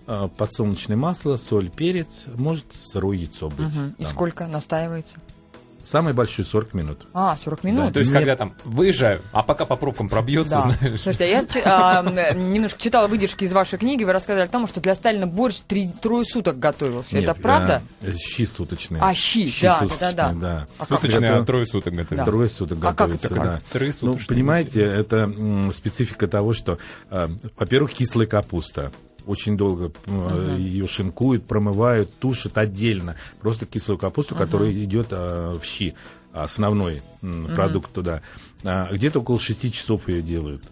а, 0.06 0.28
подсолнечное 0.28 0.98
масло, 0.98 1.38
соль, 1.38 1.70
перец, 1.70 2.26
может 2.34 2.66
сырое 2.74 3.16
яйцо 3.16 3.48
быть. 3.48 3.74
Мгм. 3.74 3.94
И 3.96 4.02
там. 4.02 4.12
сколько 4.12 4.46
настаивается? 4.48 5.16
Самый 5.86 6.14
большой 6.14 6.44
40 6.44 6.74
минут. 6.74 7.06
А, 7.14 7.36
40 7.36 7.62
минут? 7.62 7.92
То 7.92 8.00
есть, 8.00 8.10
Не- 8.10 8.18
когда 8.18 8.34
там 8.34 8.54
выезжаю, 8.64 9.22
а 9.32 9.44
пока 9.44 9.64
по 9.64 9.76
пробкам 9.76 10.08
пробьется, 10.08 10.56
Да. 10.56 10.60
знаешь. 10.62 11.00
Слушайте, 11.00 11.24
а 11.24 11.28
я 11.28 12.00
а, 12.00 12.32
немножко 12.34 12.80
читала 12.82 13.06
выдержки 13.06 13.44
из 13.44 13.52
вашей 13.52 13.78
книги, 13.78 14.02
вы 14.02 14.12
рассказывали 14.12 14.46
о 14.46 14.50
том, 14.50 14.66
что 14.66 14.80
для 14.80 14.96
Сталина 14.96 15.28
борщ 15.28 15.60
три, 15.66 15.88
трое 16.02 16.24
суток 16.24 16.58
готовился. 16.58 17.14
Нет, 17.14 17.28
Это 17.30 17.40
правда? 17.40 17.82
а, 18.02 18.06
э, 18.06 18.14
щи 18.16 18.44
суточные. 18.46 19.00
А, 19.00 19.14
щи, 19.14 19.52
да, 19.62 19.78
суточные, 19.78 20.12
да, 20.12 20.12
да. 20.12 20.32
да. 20.34 20.66
А 20.78 20.86
как 20.86 21.00
Суточные, 21.02 21.30
это? 21.30 21.42
а 21.42 21.44
трое 21.44 21.66
суток 21.66 21.94
готовят. 21.94 22.24
Да. 22.24 22.30
Трое 22.32 22.48
суток 22.48 22.78
А 22.84 22.92
как 22.92 23.10
это 23.14 23.28
как? 23.28 23.42
да. 23.44 23.60
Трое 23.70 23.90
Ну, 23.92 23.96
суточные. 24.12 24.26
понимаете, 24.36 24.82
это 24.82 25.16
м, 25.18 25.72
специфика 25.72 26.26
того, 26.26 26.52
что, 26.52 26.78
э, 27.10 27.28
во-первых, 27.56 27.92
кислая 27.92 28.26
капуста. 28.26 28.90
Очень 29.26 29.56
долго 29.56 29.90
э, 30.06 30.56
ее 30.58 30.86
шинкуют, 30.86 31.46
промывают, 31.46 32.16
тушат 32.18 32.56
отдельно. 32.58 33.16
Просто 33.40 33.66
кислую 33.66 33.98
капусту, 33.98 34.34
которая 34.36 34.72
идет 34.72 35.08
э, 35.10 35.58
в 35.60 35.64
щи, 35.64 35.94
основной 36.32 37.02
м, 37.22 37.46
продукт 37.54 37.92
туда. 37.92 38.22
А, 38.62 38.88
где-то 38.92 39.20
около 39.20 39.40
6 39.40 39.72
часов 39.72 40.08
ее 40.08 40.22
делают. 40.22 40.62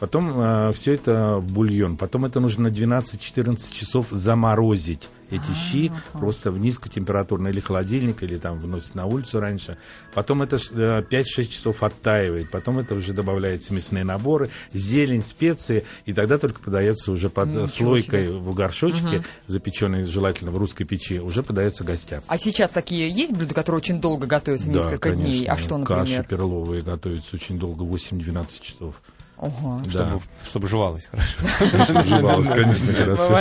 Потом 0.00 0.72
все 0.72 0.92
это 0.94 1.42
бульон. 1.42 1.96
Потом 1.96 2.24
это 2.24 2.40
нужно 2.40 2.70
на 2.70 2.72
12-14 2.72 3.72
часов 3.72 4.06
заморозить 4.10 5.08
эти 5.30 5.52
щи 5.54 5.92
просто 6.12 6.50
в 6.50 6.58
низкотемпературный 6.58 7.50
или 7.50 7.60
холодильник, 7.60 8.22
или 8.22 8.36
там 8.38 8.58
вносят 8.58 8.94
на 8.94 9.06
улицу 9.06 9.40
раньше. 9.40 9.78
Потом 10.14 10.42
это 10.42 10.58
ж, 10.58 10.70
э, 10.72 11.02
5-6 11.08 11.50
часов 11.50 11.82
оттаивает. 11.82 12.50
Потом 12.50 12.78
это 12.78 12.94
уже 12.94 13.12
добавляются 13.12 13.74
мясные 13.74 14.04
наборы, 14.04 14.50
зелень, 14.72 15.24
специи. 15.24 15.84
И 16.06 16.12
тогда 16.12 16.38
только 16.38 16.60
подается 16.60 17.12
уже 17.12 17.28
под 17.28 17.48
Ничего 17.48 17.66
слойкой 17.66 18.26
себе. 18.26 18.36
в 18.38 18.54
горшочке, 18.54 19.22
запеченной 19.46 20.04
желательно 20.04 20.50
в 20.50 20.56
русской 20.56 20.84
печи, 20.84 21.18
уже 21.18 21.42
подается 21.42 21.84
гостям. 21.84 22.22
А 22.26 22.38
сейчас 22.38 22.70
такие 22.70 23.10
есть 23.10 23.32
блюда, 23.32 23.54
которые 23.54 23.78
очень 23.78 24.00
долго 24.00 24.26
готовятся, 24.26 24.68
несколько 24.68 25.10
дней? 25.10 25.44
А 25.46 25.56
что, 25.56 25.78
Каши 25.84 26.00
например? 26.00 26.24
перловые 26.24 26.82
готовятся 26.82 27.36
очень 27.36 27.58
долго, 27.58 27.84
8-12 27.84 28.60
часов. 28.60 28.94
Ого. 29.40 29.80
Да. 29.84 29.90
Чтобы, 29.90 30.22
чтобы 30.44 30.68
жевалось 30.68 31.06
хорошо. 31.06 32.02
Жевалось, 32.08 32.48
конечно, 32.48 32.92
хорошо. 32.92 33.36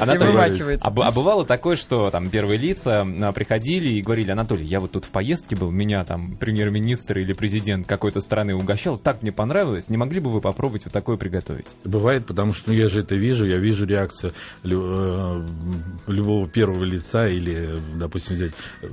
Анатолий, 0.00 0.32
вымачивается. 0.32 0.86
А, 0.86 0.90
а 0.90 1.10
бывало 1.10 1.46
такое, 1.46 1.76
что 1.76 2.10
там 2.10 2.28
первые 2.28 2.58
лица 2.58 3.00
а, 3.02 3.32
приходили 3.32 3.90
и 3.94 4.02
говорили, 4.02 4.30
Анатолий, 4.30 4.66
я 4.66 4.78
вот 4.80 4.92
тут 4.92 5.06
в 5.06 5.10
поездке 5.10 5.56
был, 5.56 5.70
меня 5.70 6.04
там 6.04 6.36
премьер-министр 6.36 7.18
или 7.18 7.32
президент 7.32 7.86
какой-то 7.86 8.20
страны 8.20 8.54
угощал, 8.54 8.98
так 8.98 9.22
мне 9.22 9.32
понравилось, 9.32 9.88
не 9.88 9.96
могли 9.96 10.20
бы 10.20 10.30
вы 10.30 10.42
попробовать 10.42 10.84
вот 10.84 10.92
такое 10.92 11.16
приготовить? 11.16 11.66
Бывает, 11.84 12.26
потому 12.26 12.52
что 12.52 12.70
ну, 12.70 12.76
я 12.76 12.88
же 12.88 13.00
это 13.00 13.14
вижу, 13.14 13.46
я 13.46 13.56
вижу 13.56 13.86
реакцию 13.86 14.34
э, 14.64 15.46
любого 16.08 16.46
первого 16.46 16.84
лица 16.84 17.26
или, 17.26 17.78
допустим, 17.94 18.34
взять 18.34 18.52
э, 18.82 18.86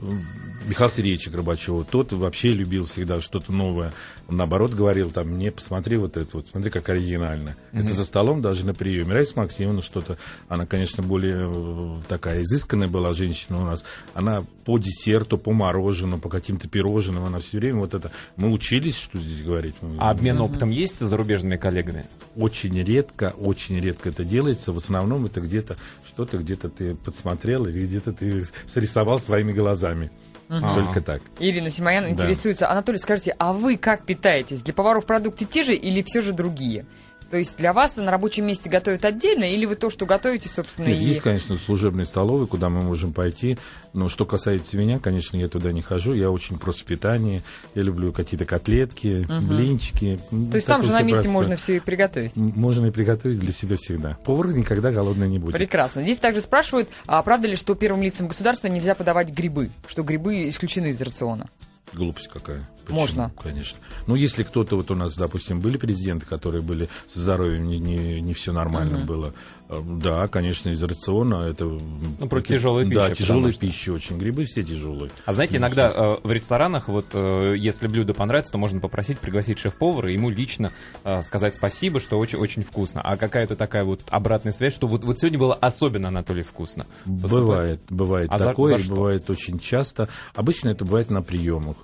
Михаила 0.65 0.91
Сергеевича 0.91 1.31
Горбачева. 1.31 1.83
Тот 1.83 2.13
вообще 2.13 2.53
любил 2.53 2.85
всегда 2.85 3.21
что-то 3.21 3.51
новое. 3.51 3.93
Он, 4.27 4.37
наоборот, 4.37 4.73
говорил, 4.73 5.09
там, 5.09 5.29
мне 5.29 5.51
посмотри 5.51 5.97
вот 5.97 6.17
это, 6.17 6.28
вот, 6.33 6.47
смотри, 6.51 6.69
как 6.71 6.89
оригинально. 6.89 7.55
Это 7.71 7.93
за 7.93 8.05
столом 8.05 8.41
даже 8.41 8.65
на 8.65 8.73
приеме. 8.73 9.13
Раиса 9.13 9.33
Максимовна 9.35 9.81
что-то, 9.81 10.17
она, 10.47 10.65
конечно, 10.65 11.03
более 11.03 11.49
э, 11.49 11.95
такая 12.07 12.43
изысканная 12.43 12.87
была 12.87 13.13
женщина 13.13 13.61
у 13.61 13.65
нас. 13.65 13.83
Она 14.13 14.45
по 14.65 14.77
десерту, 14.77 15.37
по 15.37 15.51
мороженому, 15.51 16.21
по 16.21 16.29
каким-то 16.29 16.67
пирожным, 16.67 17.23
она 17.23 17.39
все 17.39 17.57
время 17.57 17.79
вот 17.79 17.93
это... 17.93 18.11
Мы 18.35 18.51
учились, 18.51 18.97
что 18.97 19.19
здесь 19.19 19.43
говорить. 19.43 19.75
А 19.97 20.11
обмен 20.11 20.39
опытом 20.41 20.69
есть 20.69 20.99
с 20.99 21.07
зарубежными 21.07 21.57
коллегами? 21.57 22.05
Очень 22.35 22.81
редко, 22.83 23.33
очень 23.37 23.79
редко 23.79 24.09
это 24.09 24.23
делается. 24.23 24.71
В 24.71 24.77
основном 24.77 25.25
это 25.25 25.41
где-то 25.41 25.77
что-то 26.19 26.37
где-то 26.37 26.69
ты 26.69 26.95
подсмотрел 26.95 27.65
или 27.65 27.85
где-то 27.85 28.11
ты 28.11 28.45
срисовал 28.67 29.19
своими 29.19 29.53
глазами. 29.53 30.11
Только 30.49 31.01
так. 31.01 31.21
Ирина 31.39 31.69
Симоян 31.69 32.03
Да. 32.05 32.09
интересуется. 32.09 32.69
Анатолий, 32.69 32.97
скажите, 32.97 33.35
а 33.37 33.53
вы 33.53 33.77
как 33.77 34.03
питаетесь? 34.03 34.61
Для 34.63 34.73
поваров 34.73 35.05
продукты 35.05 35.45
те 35.45 35.63
же 35.63 35.75
или 35.75 36.01
все 36.01 36.21
же 36.21 36.33
другие? 36.33 36.85
То 37.29 37.37
есть 37.37 37.57
для 37.57 37.73
вас 37.73 37.97
на 37.97 38.09
рабочем 38.09 38.45
месте 38.45 38.69
готовят 38.69 39.05
отдельно, 39.05 39.43
или 39.43 39.65
вы 39.65 39.75
то, 39.75 39.89
что 39.89 40.05
готовите, 40.05 40.49
собственно, 40.49 40.87
Нет, 40.87 40.99
и... 40.99 41.03
есть, 41.03 41.21
конечно, 41.21 41.57
служебные 41.57 42.05
столовые, 42.05 42.47
куда 42.47 42.69
мы 42.69 42.81
можем 42.81 43.13
пойти. 43.13 43.57
Но 43.93 44.09
что 44.09 44.25
касается 44.25 44.77
меня, 44.77 44.99
конечно, 44.99 45.37
я 45.37 45.47
туда 45.47 45.71
не 45.71 45.81
хожу. 45.81 46.13
Я 46.13 46.31
очень 46.31 46.57
просто 46.57 46.85
питание. 46.85 47.43
Я 47.75 47.83
люблю 47.83 48.11
какие-то 48.11 48.45
котлетки, 48.45 49.25
блинчики. 49.41 50.19
То 50.29 50.55
есть 50.55 50.67
там 50.67 50.83
же 50.83 50.91
на 50.91 51.01
месте 51.01 51.27
можно 51.27 51.55
все 51.55 51.77
и 51.77 51.79
приготовить. 51.79 52.35
Можно 52.35 52.87
и 52.87 52.91
приготовить 52.91 53.39
для 53.39 53.51
себя 53.51 53.75
всегда. 53.77 54.17
Повар 54.25 54.47
никогда 54.47 54.91
голодный 54.91 55.29
не 55.29 55.39
будет. 55.39 55.53
Прекрасно. 55.53 56.01
Здесь 56.01 56.17
также 56.17 56.41
спрашивают, 56.41 56.89
а 57.05 57.21
правда 57.21 57.47
ли, 57.47 57.55
что 57.55 57.75
первым 57.75 58.01
лицам 58.03 58.27
государства 58.27 58.67
нельзя 58.67 58.95
подавать 58.95 59.31
грибы? 59.31 59.71
Что 59.87 60.03
грибы 60.03 60.49
исключены 60.49 60.87
из 60.87 61.01
рациона? 61.01 61.49
Глупость 61.93 62.27
какая. 62.27 62.67
Почему? 62.89 62.99
Можно. 63.01 63.31
Конечно. 63.41 63.77
Ну, 64.07 64.15
если 64.15 64.43
кто-то, 64.43 64.75
вот 64.75 64.91
у 64.91 64.95
нас, 64.95 65.15
допустим, 65.15 65.59
были 65.59 65.77
президенты, 65.77 66.25
которые 66.25 66.61
были 66.61 66.89
со 67.07 67.19
здоровьем, 67.19 67.67
не, 67.67 67.79
не, 67.79 68.19
не 68.21 68.33
все 68.33 68.51
нормально 68.51 68.97
было, 68.99 69.33
э, 69.69 69.81
да, 69.85 70.27
конечно, 70.27 70.69
из 70.69 70.81
рациона 70.83 71.47
это... 71.49 71.65
Ну, 71.65 72.27
про 72.27 72.39
это- 72.39 72.49
тяжелая 72.49 72.85
Да, 72.85 73.13
тяжелая 73.13 73.51
что- 73.51 73.61
пища 73.61 73.93
очень. 73.93 74.17
Грибы 74.17 74.45
все 74.45 74.63
тяжелые. 74.63 75.11
А 75.25 75.33
знаете, 75.33 75.59
Ну, 75.59 75.65
иногда 75.67 75.89
сейчас. 75.89 76.17
э, 76.23 76.27
в 76.27 76.31
ресторанах, 76.31 76.87
вот 76.87 77.05
э, 77.13 77.55
если 77.57 77.87
блюдо 77.87 78.13
понравится, 78.13 78.51
то 78.51 78.57
можно 78.57 78.79
попросить 78.79 79.19
пригласить 79.19 79.59
шеф-повара 79.59 80.09
и 80.09 80.13
ему 80.13 80.29
лично 80.29 80.71
э, 81.03 81.21
сказать 81.21 81.55
спасибо, 81.55 81.99
что 81.99 82.17
очень-очень 82.17 82.63
вкусно. 82.63 83.01
А 83.01 83.15
какая-то 83.17 83.55
такая 83.55 83.83
вот 83.83 84.01
обратная 84.09 84.53
связь, 84.53 84.73
что 84.73 84.87
вот, 84.87 85.03
вот 85.03 85.19
сегодня 85.19 85.37
было 85.39 85.53
особенно, 85.53 86.07
Анатолий, 86.09 86.43
вкусно. 86.43 86.85
Поступает? 87.05 87.29
Бывает, 87.29 87.81
бывает 87.89 88.29
А 88.31 88.39
за- 88.39 88.45
такое, 88.45 88.77
за 88.77 88.83
что? 88.83 88.95
бывает 88.95 89.29
очень 89.29 89.59
часто. 89.59 90.09
Обычно 90.33 90.69
это 90.69 90.85
бывает 90.85 91.09
на 91.09 91.21
приемах. 91.21 91.77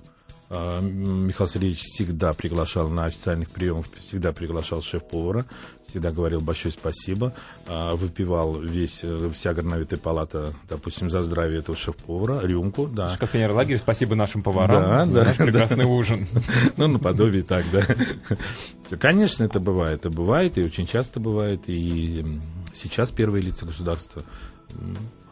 А, 0.50 0.80
Михаил 0.80 1.48
Сергеевич 1.48 1.82
всегда 1.82 2.34
приглашал 2.34 2.90
на 2.90 3.06
официальных 3.06 3.50
приемах, 3.50 3.86
всегда 4.00 4.32
приглашал 4.32 4.82
шеф-повара, 4.82 5.46
всегда 5.88 6.12
говорил 6.12 6.40
большое 6.40 6.72
спасибо, 6.72 7.34
а, 7.68 7.96
выпивал 7.96 8.60
весь, 8.60 9.00
э, 9.04 9.30
вся 9.34 9.54
горновитая 9.54 10.00
палата, 10.00 10.54
допустим, 10.70 11.10
за 11.10 11.24
здравие 11.24 11.60
этого 11.60 11.78
шеф-повара, 11.78 12.46
рюмку, 12.46 12.88
да. 12.88 13.10
Шкафенер 13.10 13.52
лагерь, 13.52 13.80
спасибо 13.80 14.16
нашим 14.16 14.44
поварам 14.44 14.84
Да, 14.84 15.06
за 15.06 15.14
да, 15.14 15.24
наш 15.24 15.38
да. 15.38 15.46
прекрасный 15.46 15.86
ужин. 15.86 16.28
Ну, 16.78 16.88
наподобие 16.88 17.44
так, 17.44 17.66
да. 17.72 17.86
Конечно, 18.98 19.44
это 19.44 19.60
бывает. 19.60 20.00
Это 20.02 20.10
бывает, 20.10 20.58
и 20.58 20.64
очень 20.64 20.86
часто 20.86 21.20
бывает. 21.20 21.62
И 21.68 22.24
сейчас 22.74 23.12
первые 23.12 23.42
лица 23.42 23.66
государства, 23.66 24.24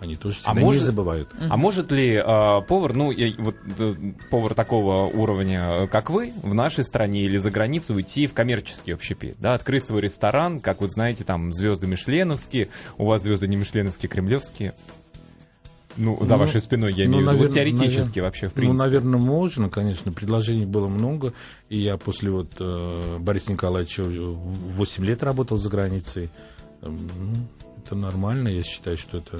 они 0.03 0.15
тоже 0.15 0.35
всегда 0.37 0.53
не 0.53 0.59
может- 0.61 0.83
забывают. 0.83 1.29
А 1.49 1.57
может 1.57 1.91
ли 1.91 2.13
э, 2.13 2.61
повар, 2.67 2.93
ну, 2.93 3.11
я- 3.11 3.33
вот 3.39 3.55
э, 3.79 3.95
повар 4.29 4.53
такого 4.53 5.05
уровня, 5.07 5.83
э, 5.83 5.87
как 5.87 6.09
вы, 6.09 6.31
в 6.43 6.53
нашей 6.53 6.83
стране 6.83 7.21
или 7.25 7.37
за 7.37 7.49
границу 7.51 7.93
уйти 7.95 8.27
в 8.27 8.33
коммерческий 8.33 8.91
общепит, 8.91 9.35
да, 9.39 9.53
открыть 9.55 9.85
свой 9.85 10.01
ресторан, 10.01 10.59
как 10.59 10.81
вот 10.81 10.91
знаете, 10.91 11.23
там 11.23 11.51
звезды 11.53 11.87
Мишленовские, 11.87 12.69
у 12.97 13.05
вас 13.05 13.23
звезды 13.23 13.47
не 13.47 13.55
Мишленовские, 13.55 14.09
кремлевские. 14.09 14.73
Ну, 15.95 16.17
за 16.25 16.33
Ну, 16.33 16.39
вашей 16.39 16.59
спиной, 16.59 16.91
я 16.93 17.05
ну, 17.07 17.17
имею 17.19 17.29
в 17.29 17.33
виду. 17.33 17.43
Вот 17.43 17.53
теоретически 17.53 18.17
навер- 18.17 18.23
вообще, 18.23 18.47
в 18.47 18.49
Ну, 18.49 18.55
принципе. 18.55 18.77
наверное, 18.83 19.19
можно, 19.19 19.69
конечно. 19.69 20.11
Предложений 20.11 20.65
было 20.65 20.87
много. 20.87 21.33
И 21.69 21.77
я 21.79 21.97
после 21.97 22.31
вот 22.31 22.49
э, 22.59 23.17
Бориса 23.19 23.51
Николаевича 23.51 24.03
8 24.03 25.05
лет 25.05 25.21
работал 25.21 25.57
за 25.57 25.69
границей. 25.69 26.29
Эм, 26.81 26.97
ну, 27.19 27.35
это 27.85 27.93
нормально, 27.95 28.47
я 28.47 28.63
считаю, 28.63 28.97
что 28.97 29.19
это 29.19 29.39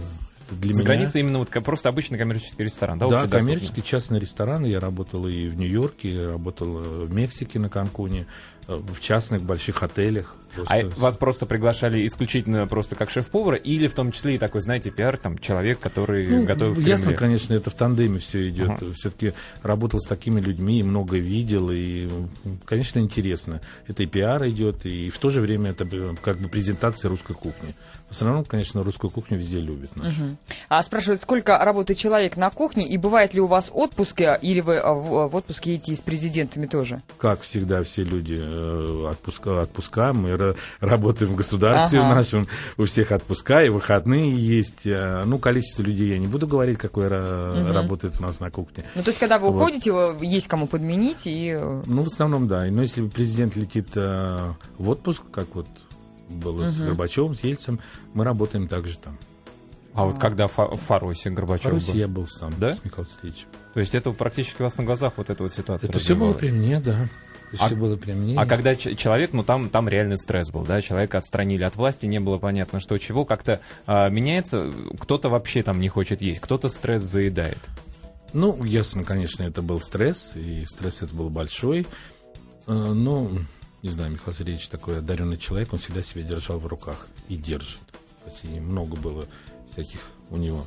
для 0.52 0.74
За 0.74 0.82
меня... 0.82 0.94
границей 0.94 1.22
именно 1.22 1.40
вот 1.40 1.50
просто 1.50 1.90
обычный 1.90 2.18
коммерческий 2.18 2.64
ресторан, 2.64 3.00
да? 3.00 3.08
Да, 3.08 3.28
коммерческий 3.28 3.84
частный 3.84 4.20
ресторан. 4.20 4.66
Я 4.66 4.80
работал 4.80 5.28
и 5.28 5.48
в 5.48 5.58
Нью-Йорке, 5.58 6.28
работал 6.28 6.80
э, 6.80 7.06
в 7.06 7.14
Мексике 7.14 7.60
на 7.60 7.70
Канкуне, 7.70 8.28
в 8.67 8.99
частных 8.99 9.41
больших 9.41 9.84
отелях. 9.84 10.36
А 10.67 10.82
Просто- 10.82 10.99
вас 10.99 11.17
просто 11.17 11.45
приглашали 11.47 12.06
исключительно 12.06 12.67
просто 12.67 12.95
как 12.95 13.10
шеф-повара 13.10 13.58
или 13.58 13.88
в 13.88 13.95
том 13.95 14.12
числе 14.12 14.36
и 14.36 14.38
такой, 14.38 14.62
знаете, 14.62 14.91
пиар, 14.91 15.17
там, 15.17 15.38
человек, 15.39 15.80
который 15.80 16.28
Ну, 16.28 16.43
готовит 16.45 16.78
в 16.78 16.86
ясно, 16.86 17.13
конечно, 17.13 17.56
это 17.56 17.71
в 17.71 17.73
тандеме 17.73 18.19
все 18.19 18.49
идет. 18.49 18.69
Ага. 18.69 18.91
Все-таки 18.93 19.34
работал 19.63 19.99
с 19.99 20.06
такими 20.06 20.39
людьми, 20.39 20.80
и 20.80 20.84
много 20.84 21.17
видел, 21.17 21.71
и, 21.71 22.08
конечно, 22.65 22.99
интересно. 22.99 23.62
Это 23.88 24.04
и 24.04 24.06
пиар 24.06 24.47
идет, 24.47 24.86
и 24.86 25.10
в 25.10 25.17
то 25.17 25.30
же 25.30 25.41
время 25.41 25.71
это 25.71 25.88
э, 25.91 26.13
как 26.21 26.38
бы 26.38 26.49
презентация 26.49 27.10
русской 27.10 27.34
кухни. 27.34 27.73
В 28.10 28.12
основном, 28.12 28.45
конечно, 28.45 28.84
русскую 28.84 29.10
кухню 29.10 29.39
везде 29.39 29.60
любят 29.60 29.95
наши. 29.95 30.36
А 30.69 30.84
спрашивают, 30.84 31.19
сколько 31.19 31.58
работает 31.58 31.97
человек 31.99 32.38
на 32.38 32.52
кухне, 32.52 32.88
и 32.88 32.97
бывает 32.97 33.34
ли 33.34 33.41
у 33.41 33.47
вас 33.47 33.71
отпуски, 33.73 34.38
или 34.39 34.60
вы 34.60 34.78
а, 34.78 34.93
в, 34.93 35.30
в 35.30 35.36
отпуске 35.36 35.71
едете 35.73 35.93
и 35.93 35.95
с 35.95 35.99
президентами 36.02 36.67
тоже? 36.67 37.02
Как 37.17 37.41
всегда, 37.41 37.82
все 37.82 38.04
люди 38.04 38.38
э, 38.39 38.53
отпуска, 39.10 39.62
отпуска, 39.62 40.13
мы 40.13 40.30
ра- 40.32 40.58
работаем 40.80 41.32
в 41.32 41.36
государстве 41.36 42.00
Ага. 42.00 42.12
в 42.12 42.16
нашем, 42.16 42.48
у 42.78 42.86
всех 42.86 43.12
отпуска, 43.12 43.63
и 43.63 43.70
выходные 43.70 44.34
есть. 44.36 44.86
э, 44.86 45.24
Ну, 45.26 45.38
количество 45.39 45.82
людей 45.84 46.10
я 46.10 46.20
не 46.20 46.28
буду 46.28 46.48
говорить, 46.48 46.78
какое 46.78 47.10
ра- 47.10 47.72
работает 47.72 48.16
у 48.20 48.24
нас 48.24 48.39
на 48.39 48.52
кухне. 48.52 48.84
Ну, 48.96 49.02
то 49.04 49.10
есть, 49.10 49.20
когда 49.20 49.39
вы 49.39 49.50
Вот. 49.50 49.62
уходите, 49.62 49.92
э, 49.92 50.16
есть 50.22 50.48
кому 50.48 50.68
подменить, 50.68 51.28
и... 51.28 51.50
э, 51.56 51.82
Ну, 51.86 52.02
в 52.04 52.08
основном, 52.08 52.48
да. 52.48 52.66
Но 52.70 52.82
если 52.82 53.08
президент 53.08 53.56
летит 53.56 53.88
э, 53.96 54.54
в 54.78 54.89
отпуск, 54.89 55.22
как 55.32 55.54
вот 55.56 55.68
было 56.30 56.68
с 56.68 56.80
Горбачевым, 56.80 57.36
с 57.36 57.44
Ельцем, 57.44 57.80
мы 58.13 58.24
работаем 58.24 58.68
также 58.68 58.98
там. 58.98 59.18
А 59.94 60.06
вот 60.06 60.18
когда 60.18 60.48
Фа- 60.48 60.70
в 60.70 60.78
Фаросе 60.82 61.30
В 61.30 61.34
Горбачев 61.36 61.72
Руси 61.72 61.92
был? 61.92 62.00
я 62.00 62.08
был 62.08 62.28
сам, 62.28 62.52
Да? 62.58 62.74
с 62.74 62.84
Михаилом 62.84 63.06
Сергеевичем. 63.06 63.48
То 63.76 63.80
есть 63.80 63.94
это 63.94 64.12
практически 64.12 64.62
у 64.62 64.66
вас 64.66 64.76
на 64.78 64.84
глазах 64.84 65.13
вот 65.18 65.30
эта 65.30 65.44
вот 65.44 65.54
ситуация 65.54 65.88
Это 65.88 66.00
все 66.00 66.16
было 66.16 66.34
при 66.34 66.50
мне, 66.50 66.80
да. 66.80 66.96
А- 67.60 67.68
все 67.68 67.76
было 67.76 67.96
при 67.96 68.13
мне. 68.13 68.36
А 68.38 68.46
когда 68.46 68.76
человек, 68.76 69.34
ну 69.34 69.44
там, 69.44 69.70
там 69.70 69.88
реальный 69.88 70.18
стресс 70.18 70.50
был, 70.50 70.63
да, 70.63 70.82
человека 70.82 71.18
отстранили 71.18 71.63
от 71.63 71.76
власти, 71.76 72.06
не 72.06 72.20
было 72.20 72.38
понятно, 72.38 72.80
что 72.80 72.98
чего, 72.98 73.26
как-то 73.26 73.62
а, 73.86 74.10
меняется, 74.10 74.72
кто-то 75.00 75.30
вообще 75.30 75.63
там 75.63 75.80
не 75.80 75.89
хочет 75.89 76.22
есть, 76.22 76.39
кто-то 76.39 76.70
стресс 76.70 77.02
заедает. 77.04 77.60
Ну, 78.34 78.63
ясно, 78.63 79.04
конечно, 79.04 79.44
это 79.44 79.62
был 79.62 79.80
стресс, 79.80 80.32
и 80.36 80.66
стресс 80.66 81.04
это 81.04 81.13
был 81.13 81.30
большой. 81.30 81.86
Э, 82.66 82.74
Но, 82.74 83.30
не 83.84 83.89
знаю, 83.89 84.12
Михаил 84.12 84.36
Сергеевич 84.36 84.68
такой 84.70 85.00
одаренный 85.00 85.38
человек, 85.38 85.72
он 85.72 85.80
всегда 85.80 86.02
себя 86.02 86.24
держал 86.24 86.58
в 86.58 86.66
руках 86.66 87.08
и 87.30 87.36
держит. 87.36 87.80
И 88.42 88.60
много 88.60 88.96
было 88.96 89.28
всяких 89.72 90.00
у 90.30 90.38
него 90.38 90.66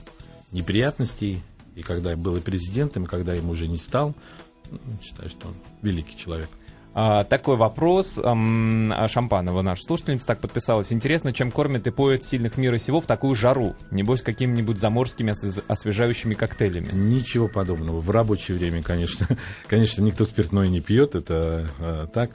неприятностей, 0.53 1.43
и 1.75 1.83
когда 1.83 2.17
был 2.17 2.37
и 2.37 2.41
президентом, 2.41 3.05
и 3.05 3.09
когда 3.09 3.35
им 3.35 3.51
уже 3.51 3.67
не 3.67 3.79
стал, 3.79 4.15
ну, 4.71 4.79
считаю, 5.03 5.29
что 5.29 5.49
он 5.49 5.55
великий 5.83 6.17
человек. 6.17 6.49
А, 6.99 7.25
такой 7.25 7.57
вопрос. 7.57 8.19
ам, 8.25 8.91
а 8.91 9.07
Шампанова, 9.07 9.61
наша 9.61 9.83
слушательница, 9.83 10.29
так 10.29 10.41
подписалась. 10.41 10.95
Интересно, 10.95 11.31
чем 11.31 11.51
кормят 11.51 11.87
и 11.87 11.91
поют 11.91 12.25
сильных 12.25 12.57
мира 12.57 12.79
сего 12.79 13.03
в 13.03 13.07
такую 13.07 13.35
жару? 13.35 13.77
Небось, 13.91 14.23
какими-нибудь 14.23 14.79
заморскими 14.79 15.35
освежающими 15.71 16.33
коктейлями. 16.33 16.89
Ничего 16.95 17.49
подобного. 17.49 18.01
В 18.01 18.11
рабочее 18.11 18.57
время, 18.57 18.83
конечно, 18.83 19.29
конечно, 19.67 20.01
никто 20.01 20.25
спиртное 20.25 20.69
не 20.69 20.81
пьет, 20.81 21.15
это 21.15 21.69
э, 21.79 22.07
так. 22.15 22.31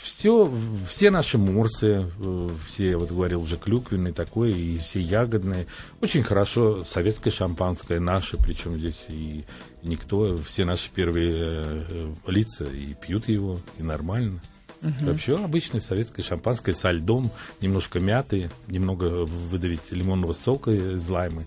Все, 0.00 0.52
все 0.88 1.10
наши 1.10 1.36
морсы, 1.36 2.06
э, 2.20 2.48
все, 2.68 2.96
вот 2.96 3.10
говорил 3.10 3.42
уже, 3.42 3.56
клюквенные 3.56 4.12
такое, 4.12 4.50
и 4.52 4.78
все 4.78 5.00
ягодные. 5.00 5.66
Очень 6.00 6.22
хорошо 6.22 6.84
советское 6.84 7.30
шампанское, 7.30 7.98
наше, 7.98 8.36
причем 8.36 8.78
здесь 8.78 9.06
и 9.08 9.44
никто, 9.82 10.38
все 10.38 10.64
наши 10.64 10.88
первые 10.90 11.34
э, 11.36 11.84
э, 11.88 12.12
лица 12.28 12.64
и 12.64 12.94
пьют 12.94 13.28
его, 13.28 13.58
и 13.78 13.82
нормально. 13.82 14.40
Вообще 14.80 15.36
обычное 15.36 15.80
советское 15.80 16.22
шампанское 16.22 16.72
со 16.72 16.90
льдом, 16.90 17.30
немножко 17.60 18.00
мяты, 18.00 18.50
немного 18.66 19.26
выдавить 19.26 19.90
лимонного 19.90 20.32
сока 20.32 20.70
из 20.70 21.06
лаймы. 21.08 21.46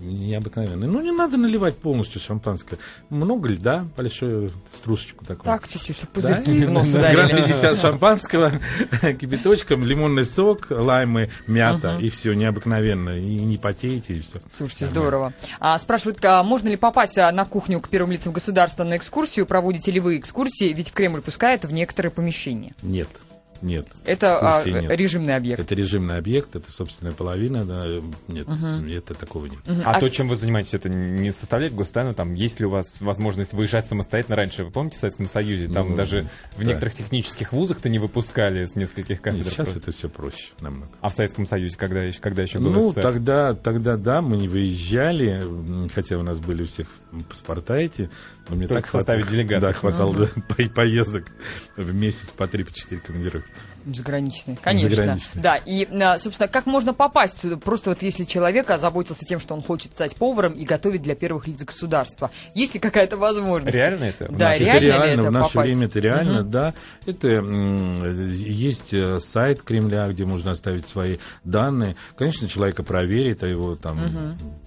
Необыкновенно. 0.00 0.86
Ну, 0.86 1.00
не 1.02 1.10
надо 1.12 1.36
наливать 1.36 1.76
полностью 1.76 2.20
шампанское. 2.20 2.78
Много 3.10 3.48
льда, 3.48 3.84
большую 3.96 4.50
стружечку 4.72 5.24
такую. 5.24 5.44
Так, 5.44 5.68
чуть-чуть, 5.68 5.96
чтобы 5.96 6.20
Да? 6.22 6.36
пузырьки 6.36 6.64
в 6.64 6.70
нос 6.70 6.88
Грамм 6.88 7.26
ударили. 7.26 7.42
50 7.42 7.78
шампанского, 7.78 8.52
кипяточком, 9.02 9.84
лимонный 9.84 10.24
сок, 10.24 10.68
лаймы, 10.70 11.30
мята, 11.46 11.98
и 12.00 12.08
все, 12.10 12.32
необыкновенно. 12.34 13.18
И 13.18 13.44
не 13.44 13.58
потеете, 13.58 14.14
и 14.14 14.20
все. 14.20 14.40
Слушайте, 14.56 14.86
здорово. 14.86 15.32
А, 15.60 15.78
спрашивают, 15.78 16.24
а 16.24 16.42
можно 16.42 16.68
ли 16.68 16.76
попасть 16.76 17.18
а, 17.18 17.30
на 17.32 17.44
кухню 17.44 17.80
к 17.80 17.88
первым 17.88 18.12
лицам 18.12 18.32
государства 18.32 18.84
на 18.84 18.96
экскурсию? 18.96 19.46
Проводите 19.46 19.90
ли 19.90 20.00
вы 20.00 20.16
экскурсии? 20.18 20.72
Ведь 20.72 20.90
в 20.90 20.92
Кремль 20.92 21.20
пускают 21.20 21.64
в 21.64 21.72
некоторые 21.72 22.10
помещения. 22.10 22.74
Нет, 22.82 23.08
нет. 23.62 23.88
Это 24.04 24.38
а, 24.58 24.64
нет. 24.64 24.90
режимный 24.90 25.36
объект. 25.36 25.60
Это 25.60 25.74
режимный 25.74 26.16
объект, 26.18 26.54
это 26.56 26.70
собственная 26.70 27.12
половина, 27.12 27.64
да, 27.64 27.86
нет, 28.28 28.48
это 29.10 29.14
такого 29.14 29.46
нет. 29.46 29.60
А, 29.84 29.98
то, 30.00 30.08
чем 30.10 30.28
вы 30.28 30.36
занимаетесь, 30.36 30.74
это 30.74 30.88
не 30.88 31.32
составляет 31.32 31.74
гостайну? 31.74 32.14
Там 32.14 32.34
есть 32.34 32.60
ли 32.60 32.66
у 32.66 32.70
вас 32.70 33.00
возможность 33.00 33.52
выезжать 33.52 33.86
самостоятельно 33.86 34.36
раньше? 34.36 34.64
Вы 34.64 34.70
помните 34.70 34.96
в 34.96 35.00
Советском 35.00 35.26
Союзе? 35.26 35.68
Там 35.68 35.90
Ну, 35.90 35.96
даже 35.96 36.26
в 36.56 36.60
да. 36.60 36.64
некоторых 36.64 36.94
технических 36.94 37.52
вузах-то 37.52 37.88
не 37.88 37.98
выпускали 37.98 38.64
с 38.66 38.74
нескольких 38.74 39.20
кафедр. 39.22 39.44
Сейчас 39.50 39.68
просто. 39.68 39.78
это 39.78 39.92
все 39.92 40.08
проще 40.08 40.48
намного. 40.60 40.90
А 41.00 41.08
в 41.10 41.14
Советском 41.14 41.46
Союзе, 41.46 41.76
когда 41.76 42.02
еще, 42.02 42.20
когда 42.20 42.42
еще 42.42 42.58
был 42.58 42.70
Ну, 42.70 42.90
СССР? 42.90 43.02
тогда, 43.02 43.54
тогда 43.54 43.96
да, 43.96 44.20
мы 44.22 44.36
не 44.36 44.48
выезжали, 44.48 45.42
хотя 45.94 46.18
у 46.18 46.22
нас 46.22 46.38
были 46.38 46.62
у 46.62 46.66
всех 46.66 46.88
паспорта 47.28 47.74
эти. 47.74 48.10
Но 48.48 48.56
мне 48.56 48.66
Только 48.66 48.82
так 48.82 48.88
в 48.88 48.92
составе 48.92 49.22
хват- 49.22 49.30
делегации. 49.30 49.66
Да, 49.66 49.72
хватало 49.72 50.14
да, 50.14 50.28
по- 50.56 50.68
поездок 50.70 51.24
в 51.76 51.94
месяц 51.94 52.28
по 52.30 52.46
три, 52.46 52.64
по 52.64 52.72
командировки. 53.44 53.64
Заграничный, 53.86 54.56
конечно. 54.62 54.88
Заграничный. 54.90 55.42
Да, 55.42 55.56
и, 55.56 55.86
а, 56.00 56.18
собственно, 56.18 56.48
как 56.48 56.66
можно 56.66 56.94
попасть 56.94 57.40
сюда? 57.40 57.56
Просто 57.56 57.90
вот 57.90 58.02
если 58.02 58.24
человек 58.24 58.70
озаботился 58.70 59.24
тем, 59.26 59.40
что 59.40 59.54
он 59.54 59.62
хочет 59.62 59.92
стать 59.92 60.16
поваром 60.16 60.54
и 60.54 60.64
готовить 60.64 61.02
для 61.02 61.14
первых 61.14 61.46
лиц 61.46 61.62
государства. 61.62 62.30
Есть 62.54 62.74
ли 62.74 62.80
какая-то 62.80 63.16
возможность? 63.16 63.76
Реально 63.76 64.04
это? 64.04 64.28
Да, 64.30 64.50
наше- 64.50 64.64
реально 64.64 64.86
это 64.86 64.96
реально, 64.96 65.20
это 65.20 65.28
в 65.28 65.32
наше 65.32 65.48
попасть? 65.52 65.66
время 65.68 65.86
это 65.86 66.00
реально, 66.00 66.42
да. 66.44 66.74
Это 67.06 67.28
есть 67.28 68.94
э, 68.94 69.20
сайт 69.20 69.62
Кремля, 69.62 70.08
где 70.08 70.24
можно 70.24 70.52
оставить 70.52 70.86
свои 70.86 71.18
данные. 71.44 71.96
Конечно, 72.16 72.48
человека 72.48 72.82
проверит, 72.82 73.42
а 73.42 73.46
его 73.46 73.76
там 73.76 73.98
что 73.98 74.63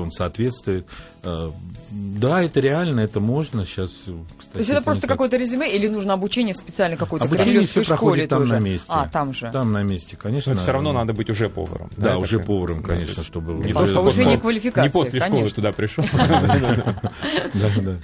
он 0.00 0.10
соответствует. 0.12 0.86
Э, 1.22 1.50
Да, 1.92 2.40
это 2.42 2.60
реально, 2.60 3.00
это 3.00 3.18
можно 3.18 3.64
сейчас. 3.66 3.90
Кстати, 4.38 4.52
То 4.52 4.58
есть 4.60 4.70
это 4.70 4.80
просто 4.80 5.02
так- 5.02 5.10
какое-то 5.10 5.36
резюме 5.36 5.68
или 5.74 5.88
нужно 5.88 6.12
обучение 6.14 6.54
в 6.54 6.56
специальной 6.56 6.96
какой-то 6.96 7.24
Обучение 7.26 7.62
все 7.62 7.82
школе 7.82 7.86
проходит 7.86 8.28
там 8.30 8.38
тоже? 8.40 8.52
на 8.54 8.58
месте. 8.60 8.86
А, 8.88 9.08
там 9.08 9.34
же. 9.34 9.50
Там 9.52 9.72
на 9.72 9.82
месте, 9.82 10.16
конечно. 10.16 10.54
Но 10.54 10.60
все 10.60 10.70
равно 10.70 10.92
надо 10.92 11.12
быть 11.14 11.28
уже 11.30 11.48
поваром. 11.48 11.90
Да, 11.96 12.10
это 12.10 12.18
уже 12.18 12.38
же- 12.38 12.44
поваром, 12.44 12.82
да, 12.82 12.88
конечно, 12.88 13.18
есть 13.20 13.26
чтобы 13.26 13.54
не 13.54 13.72
уже- 13.72 13.92
Повышение 13.94 14.34
вот, 14.36 14.42
квалификации, 14.42 14.86
Не 14.86 14.92
после 14.92 15.18
школы 15.20 15.32
конечно. 15.38 15.54
туда 15.56 15.72
пришел. 15.72 16.04
Да, 17.54 17.68
да. 17.82 17.96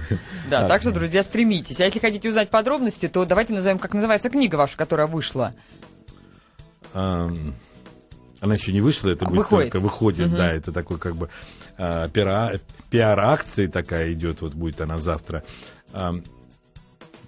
Да, 0.51 0.69
так 0.69 0.81
что, 0.81 0.91
друзья, 0.91 1.23
стремитесь. 1.23 1.79
А 1.81 1.85
если 1.85 2.01
хотите 2.01 2.29
узнать 2.29 2.51
подробности, 2.51 3.07
то 3.09 3.25
давайте 3.25 3.55
назовем, 3.55 3.79
как 3.79 3.95
называется 3.95 4.31
книга 4.31 4.57
ваша, 4.57 4.77
которая 4.77 5.07
вышла. 5.07 5.55
Она 8.47 8.55
еще 8.55 8.73
не 8.73 8.81
вышла, 8.81 9.11
это 9.11 9.25
А, 9.27 9.29
будет 9.29 9.39
выходит. 9.39 9.73
только 9.73 9.81
выходит, 9.81 10.35
да, 10.35 10.53
это 10.53 10.73
такой 10.73 10.99
как 10.99 11.17
бы 11.17 11.29
а, 11.79 12.09
пиара- 12.09 12.61
пиар-акция 12.91 13.69
такая 13.69 14.13
идет, 14.13 14.41
вот 14.41 14.55
будет 14.55 14.81
она 14.81 14.99
завтра. 14.99 15.43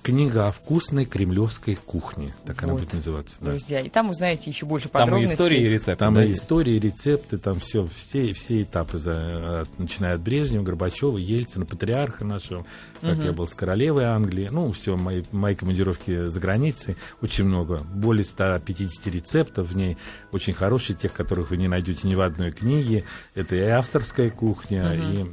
Книга 0.03 0.49
о 0.49 0.53
вкусной 0.53 1.05
кремлевской 1.05 1.75
кухне, 1.75 2.35
так 2.47 2.63
она 2.63 2.73
Вот, 2.73 2.81
будет 2.83 2.95
называться. 2.95 3.37
да. 3.41 3.47
Друзья, 3.51 3.81
и 3.81 3.89
там 3.91 4.09
узнаете 4.11 4.49
еще 4.51 4.65
больше 4.65 4.89
Там 4.89 5.03
и 5.03 5.05
подробностей. 5.05 5.35
истории 5.35 5.61
и 5.61 5.69
рецепты. 5.69 5.97
Там 5.97 6.15
да, 6.15 6.25
и 6.25 6.33
истории, 6.33 6.79
рецепты, 6.79 7.37
там 7.39 7.61
все, 7.61 7.87
все, 7.95 8.33
все 8.33 8.63
этапы, 8.63 8.99
за, 8.99 9.63
от- 9.63 9.79
начиная 9.79 10.15
от 10.15 10.21
Брежнева, 10.23 10.63
Горбачева, 10.63 11.19
Ельцина, 11.19 11.67
патриарха 11.67 12.25
нашего, 12.25 12.65
как 13.03 13.19
я 13.23 13.33
был 13.33 13.47
с 13.49 13.55
королевой 13.55 14.05
Англии, 14.05 14.49
ну, 14.51 14.73
все, 14.73 14.97
мои, 14.97 15.25
мои 15.33 15.55
командировки 15.55 16.29
за 16.29 16.41
границей, 16.41 16.97
очень 17.21 17.45
много, 17.45 17.79
более 17.79 18.25
150 18.25 19.07
рецептов 19.09 19.69
в 19.69 19.77
ней, 19.77 19.99
очень 20.33 20.55
хорошие, 20.55 20.97
тех, 20.97 21.13
которых 21.13 21.51
вы 21.51 21.57
не 21.59 21.69
найдете 21.69 22.09
ни 22.09 22.15
в 22.15 22.21
одной 22.23 22.53
книге, 22.53 23.05
это 23.35 23.57
и 23.57 23.61
авторская 23.61 24.31
кухня, 24.31 24.95
и, 24.95 25.27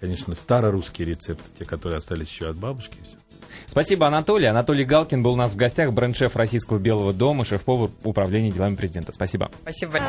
конечно, 0.00 0.34
старорусские 0.34 1.08
рецепты, 1.08 1.44
те, 1.58 1.64
которые 1.64 1.96
остались 1.98 2.28
еще 2.28 2.48
от 2.50 2.56
бабушки, 2.58 2.98
всё. 3.02 3.16
Спасибо, 3.66 4.06
Анатолий. 4.06 4.46
Анатолий 4.46 4.84
Галкин 4.84 5.22
был 5.22 5.32
у 5.32 5.36
нас 5.36 5.54
в 5.54 5.56
гостях, 5.56 5.92
бренд-шеф 5.92 6.36
Российского 6.36 6.78
Белого 6.78 7.12
дома, 7.12 7.44
шеф-повар 7.44 7.90
управления 8.04 8.50
делами 8.50 8.74
президента. 8.74 9.12
Спасибо. 9.12 9.50
Спасибо. 9.62 10.00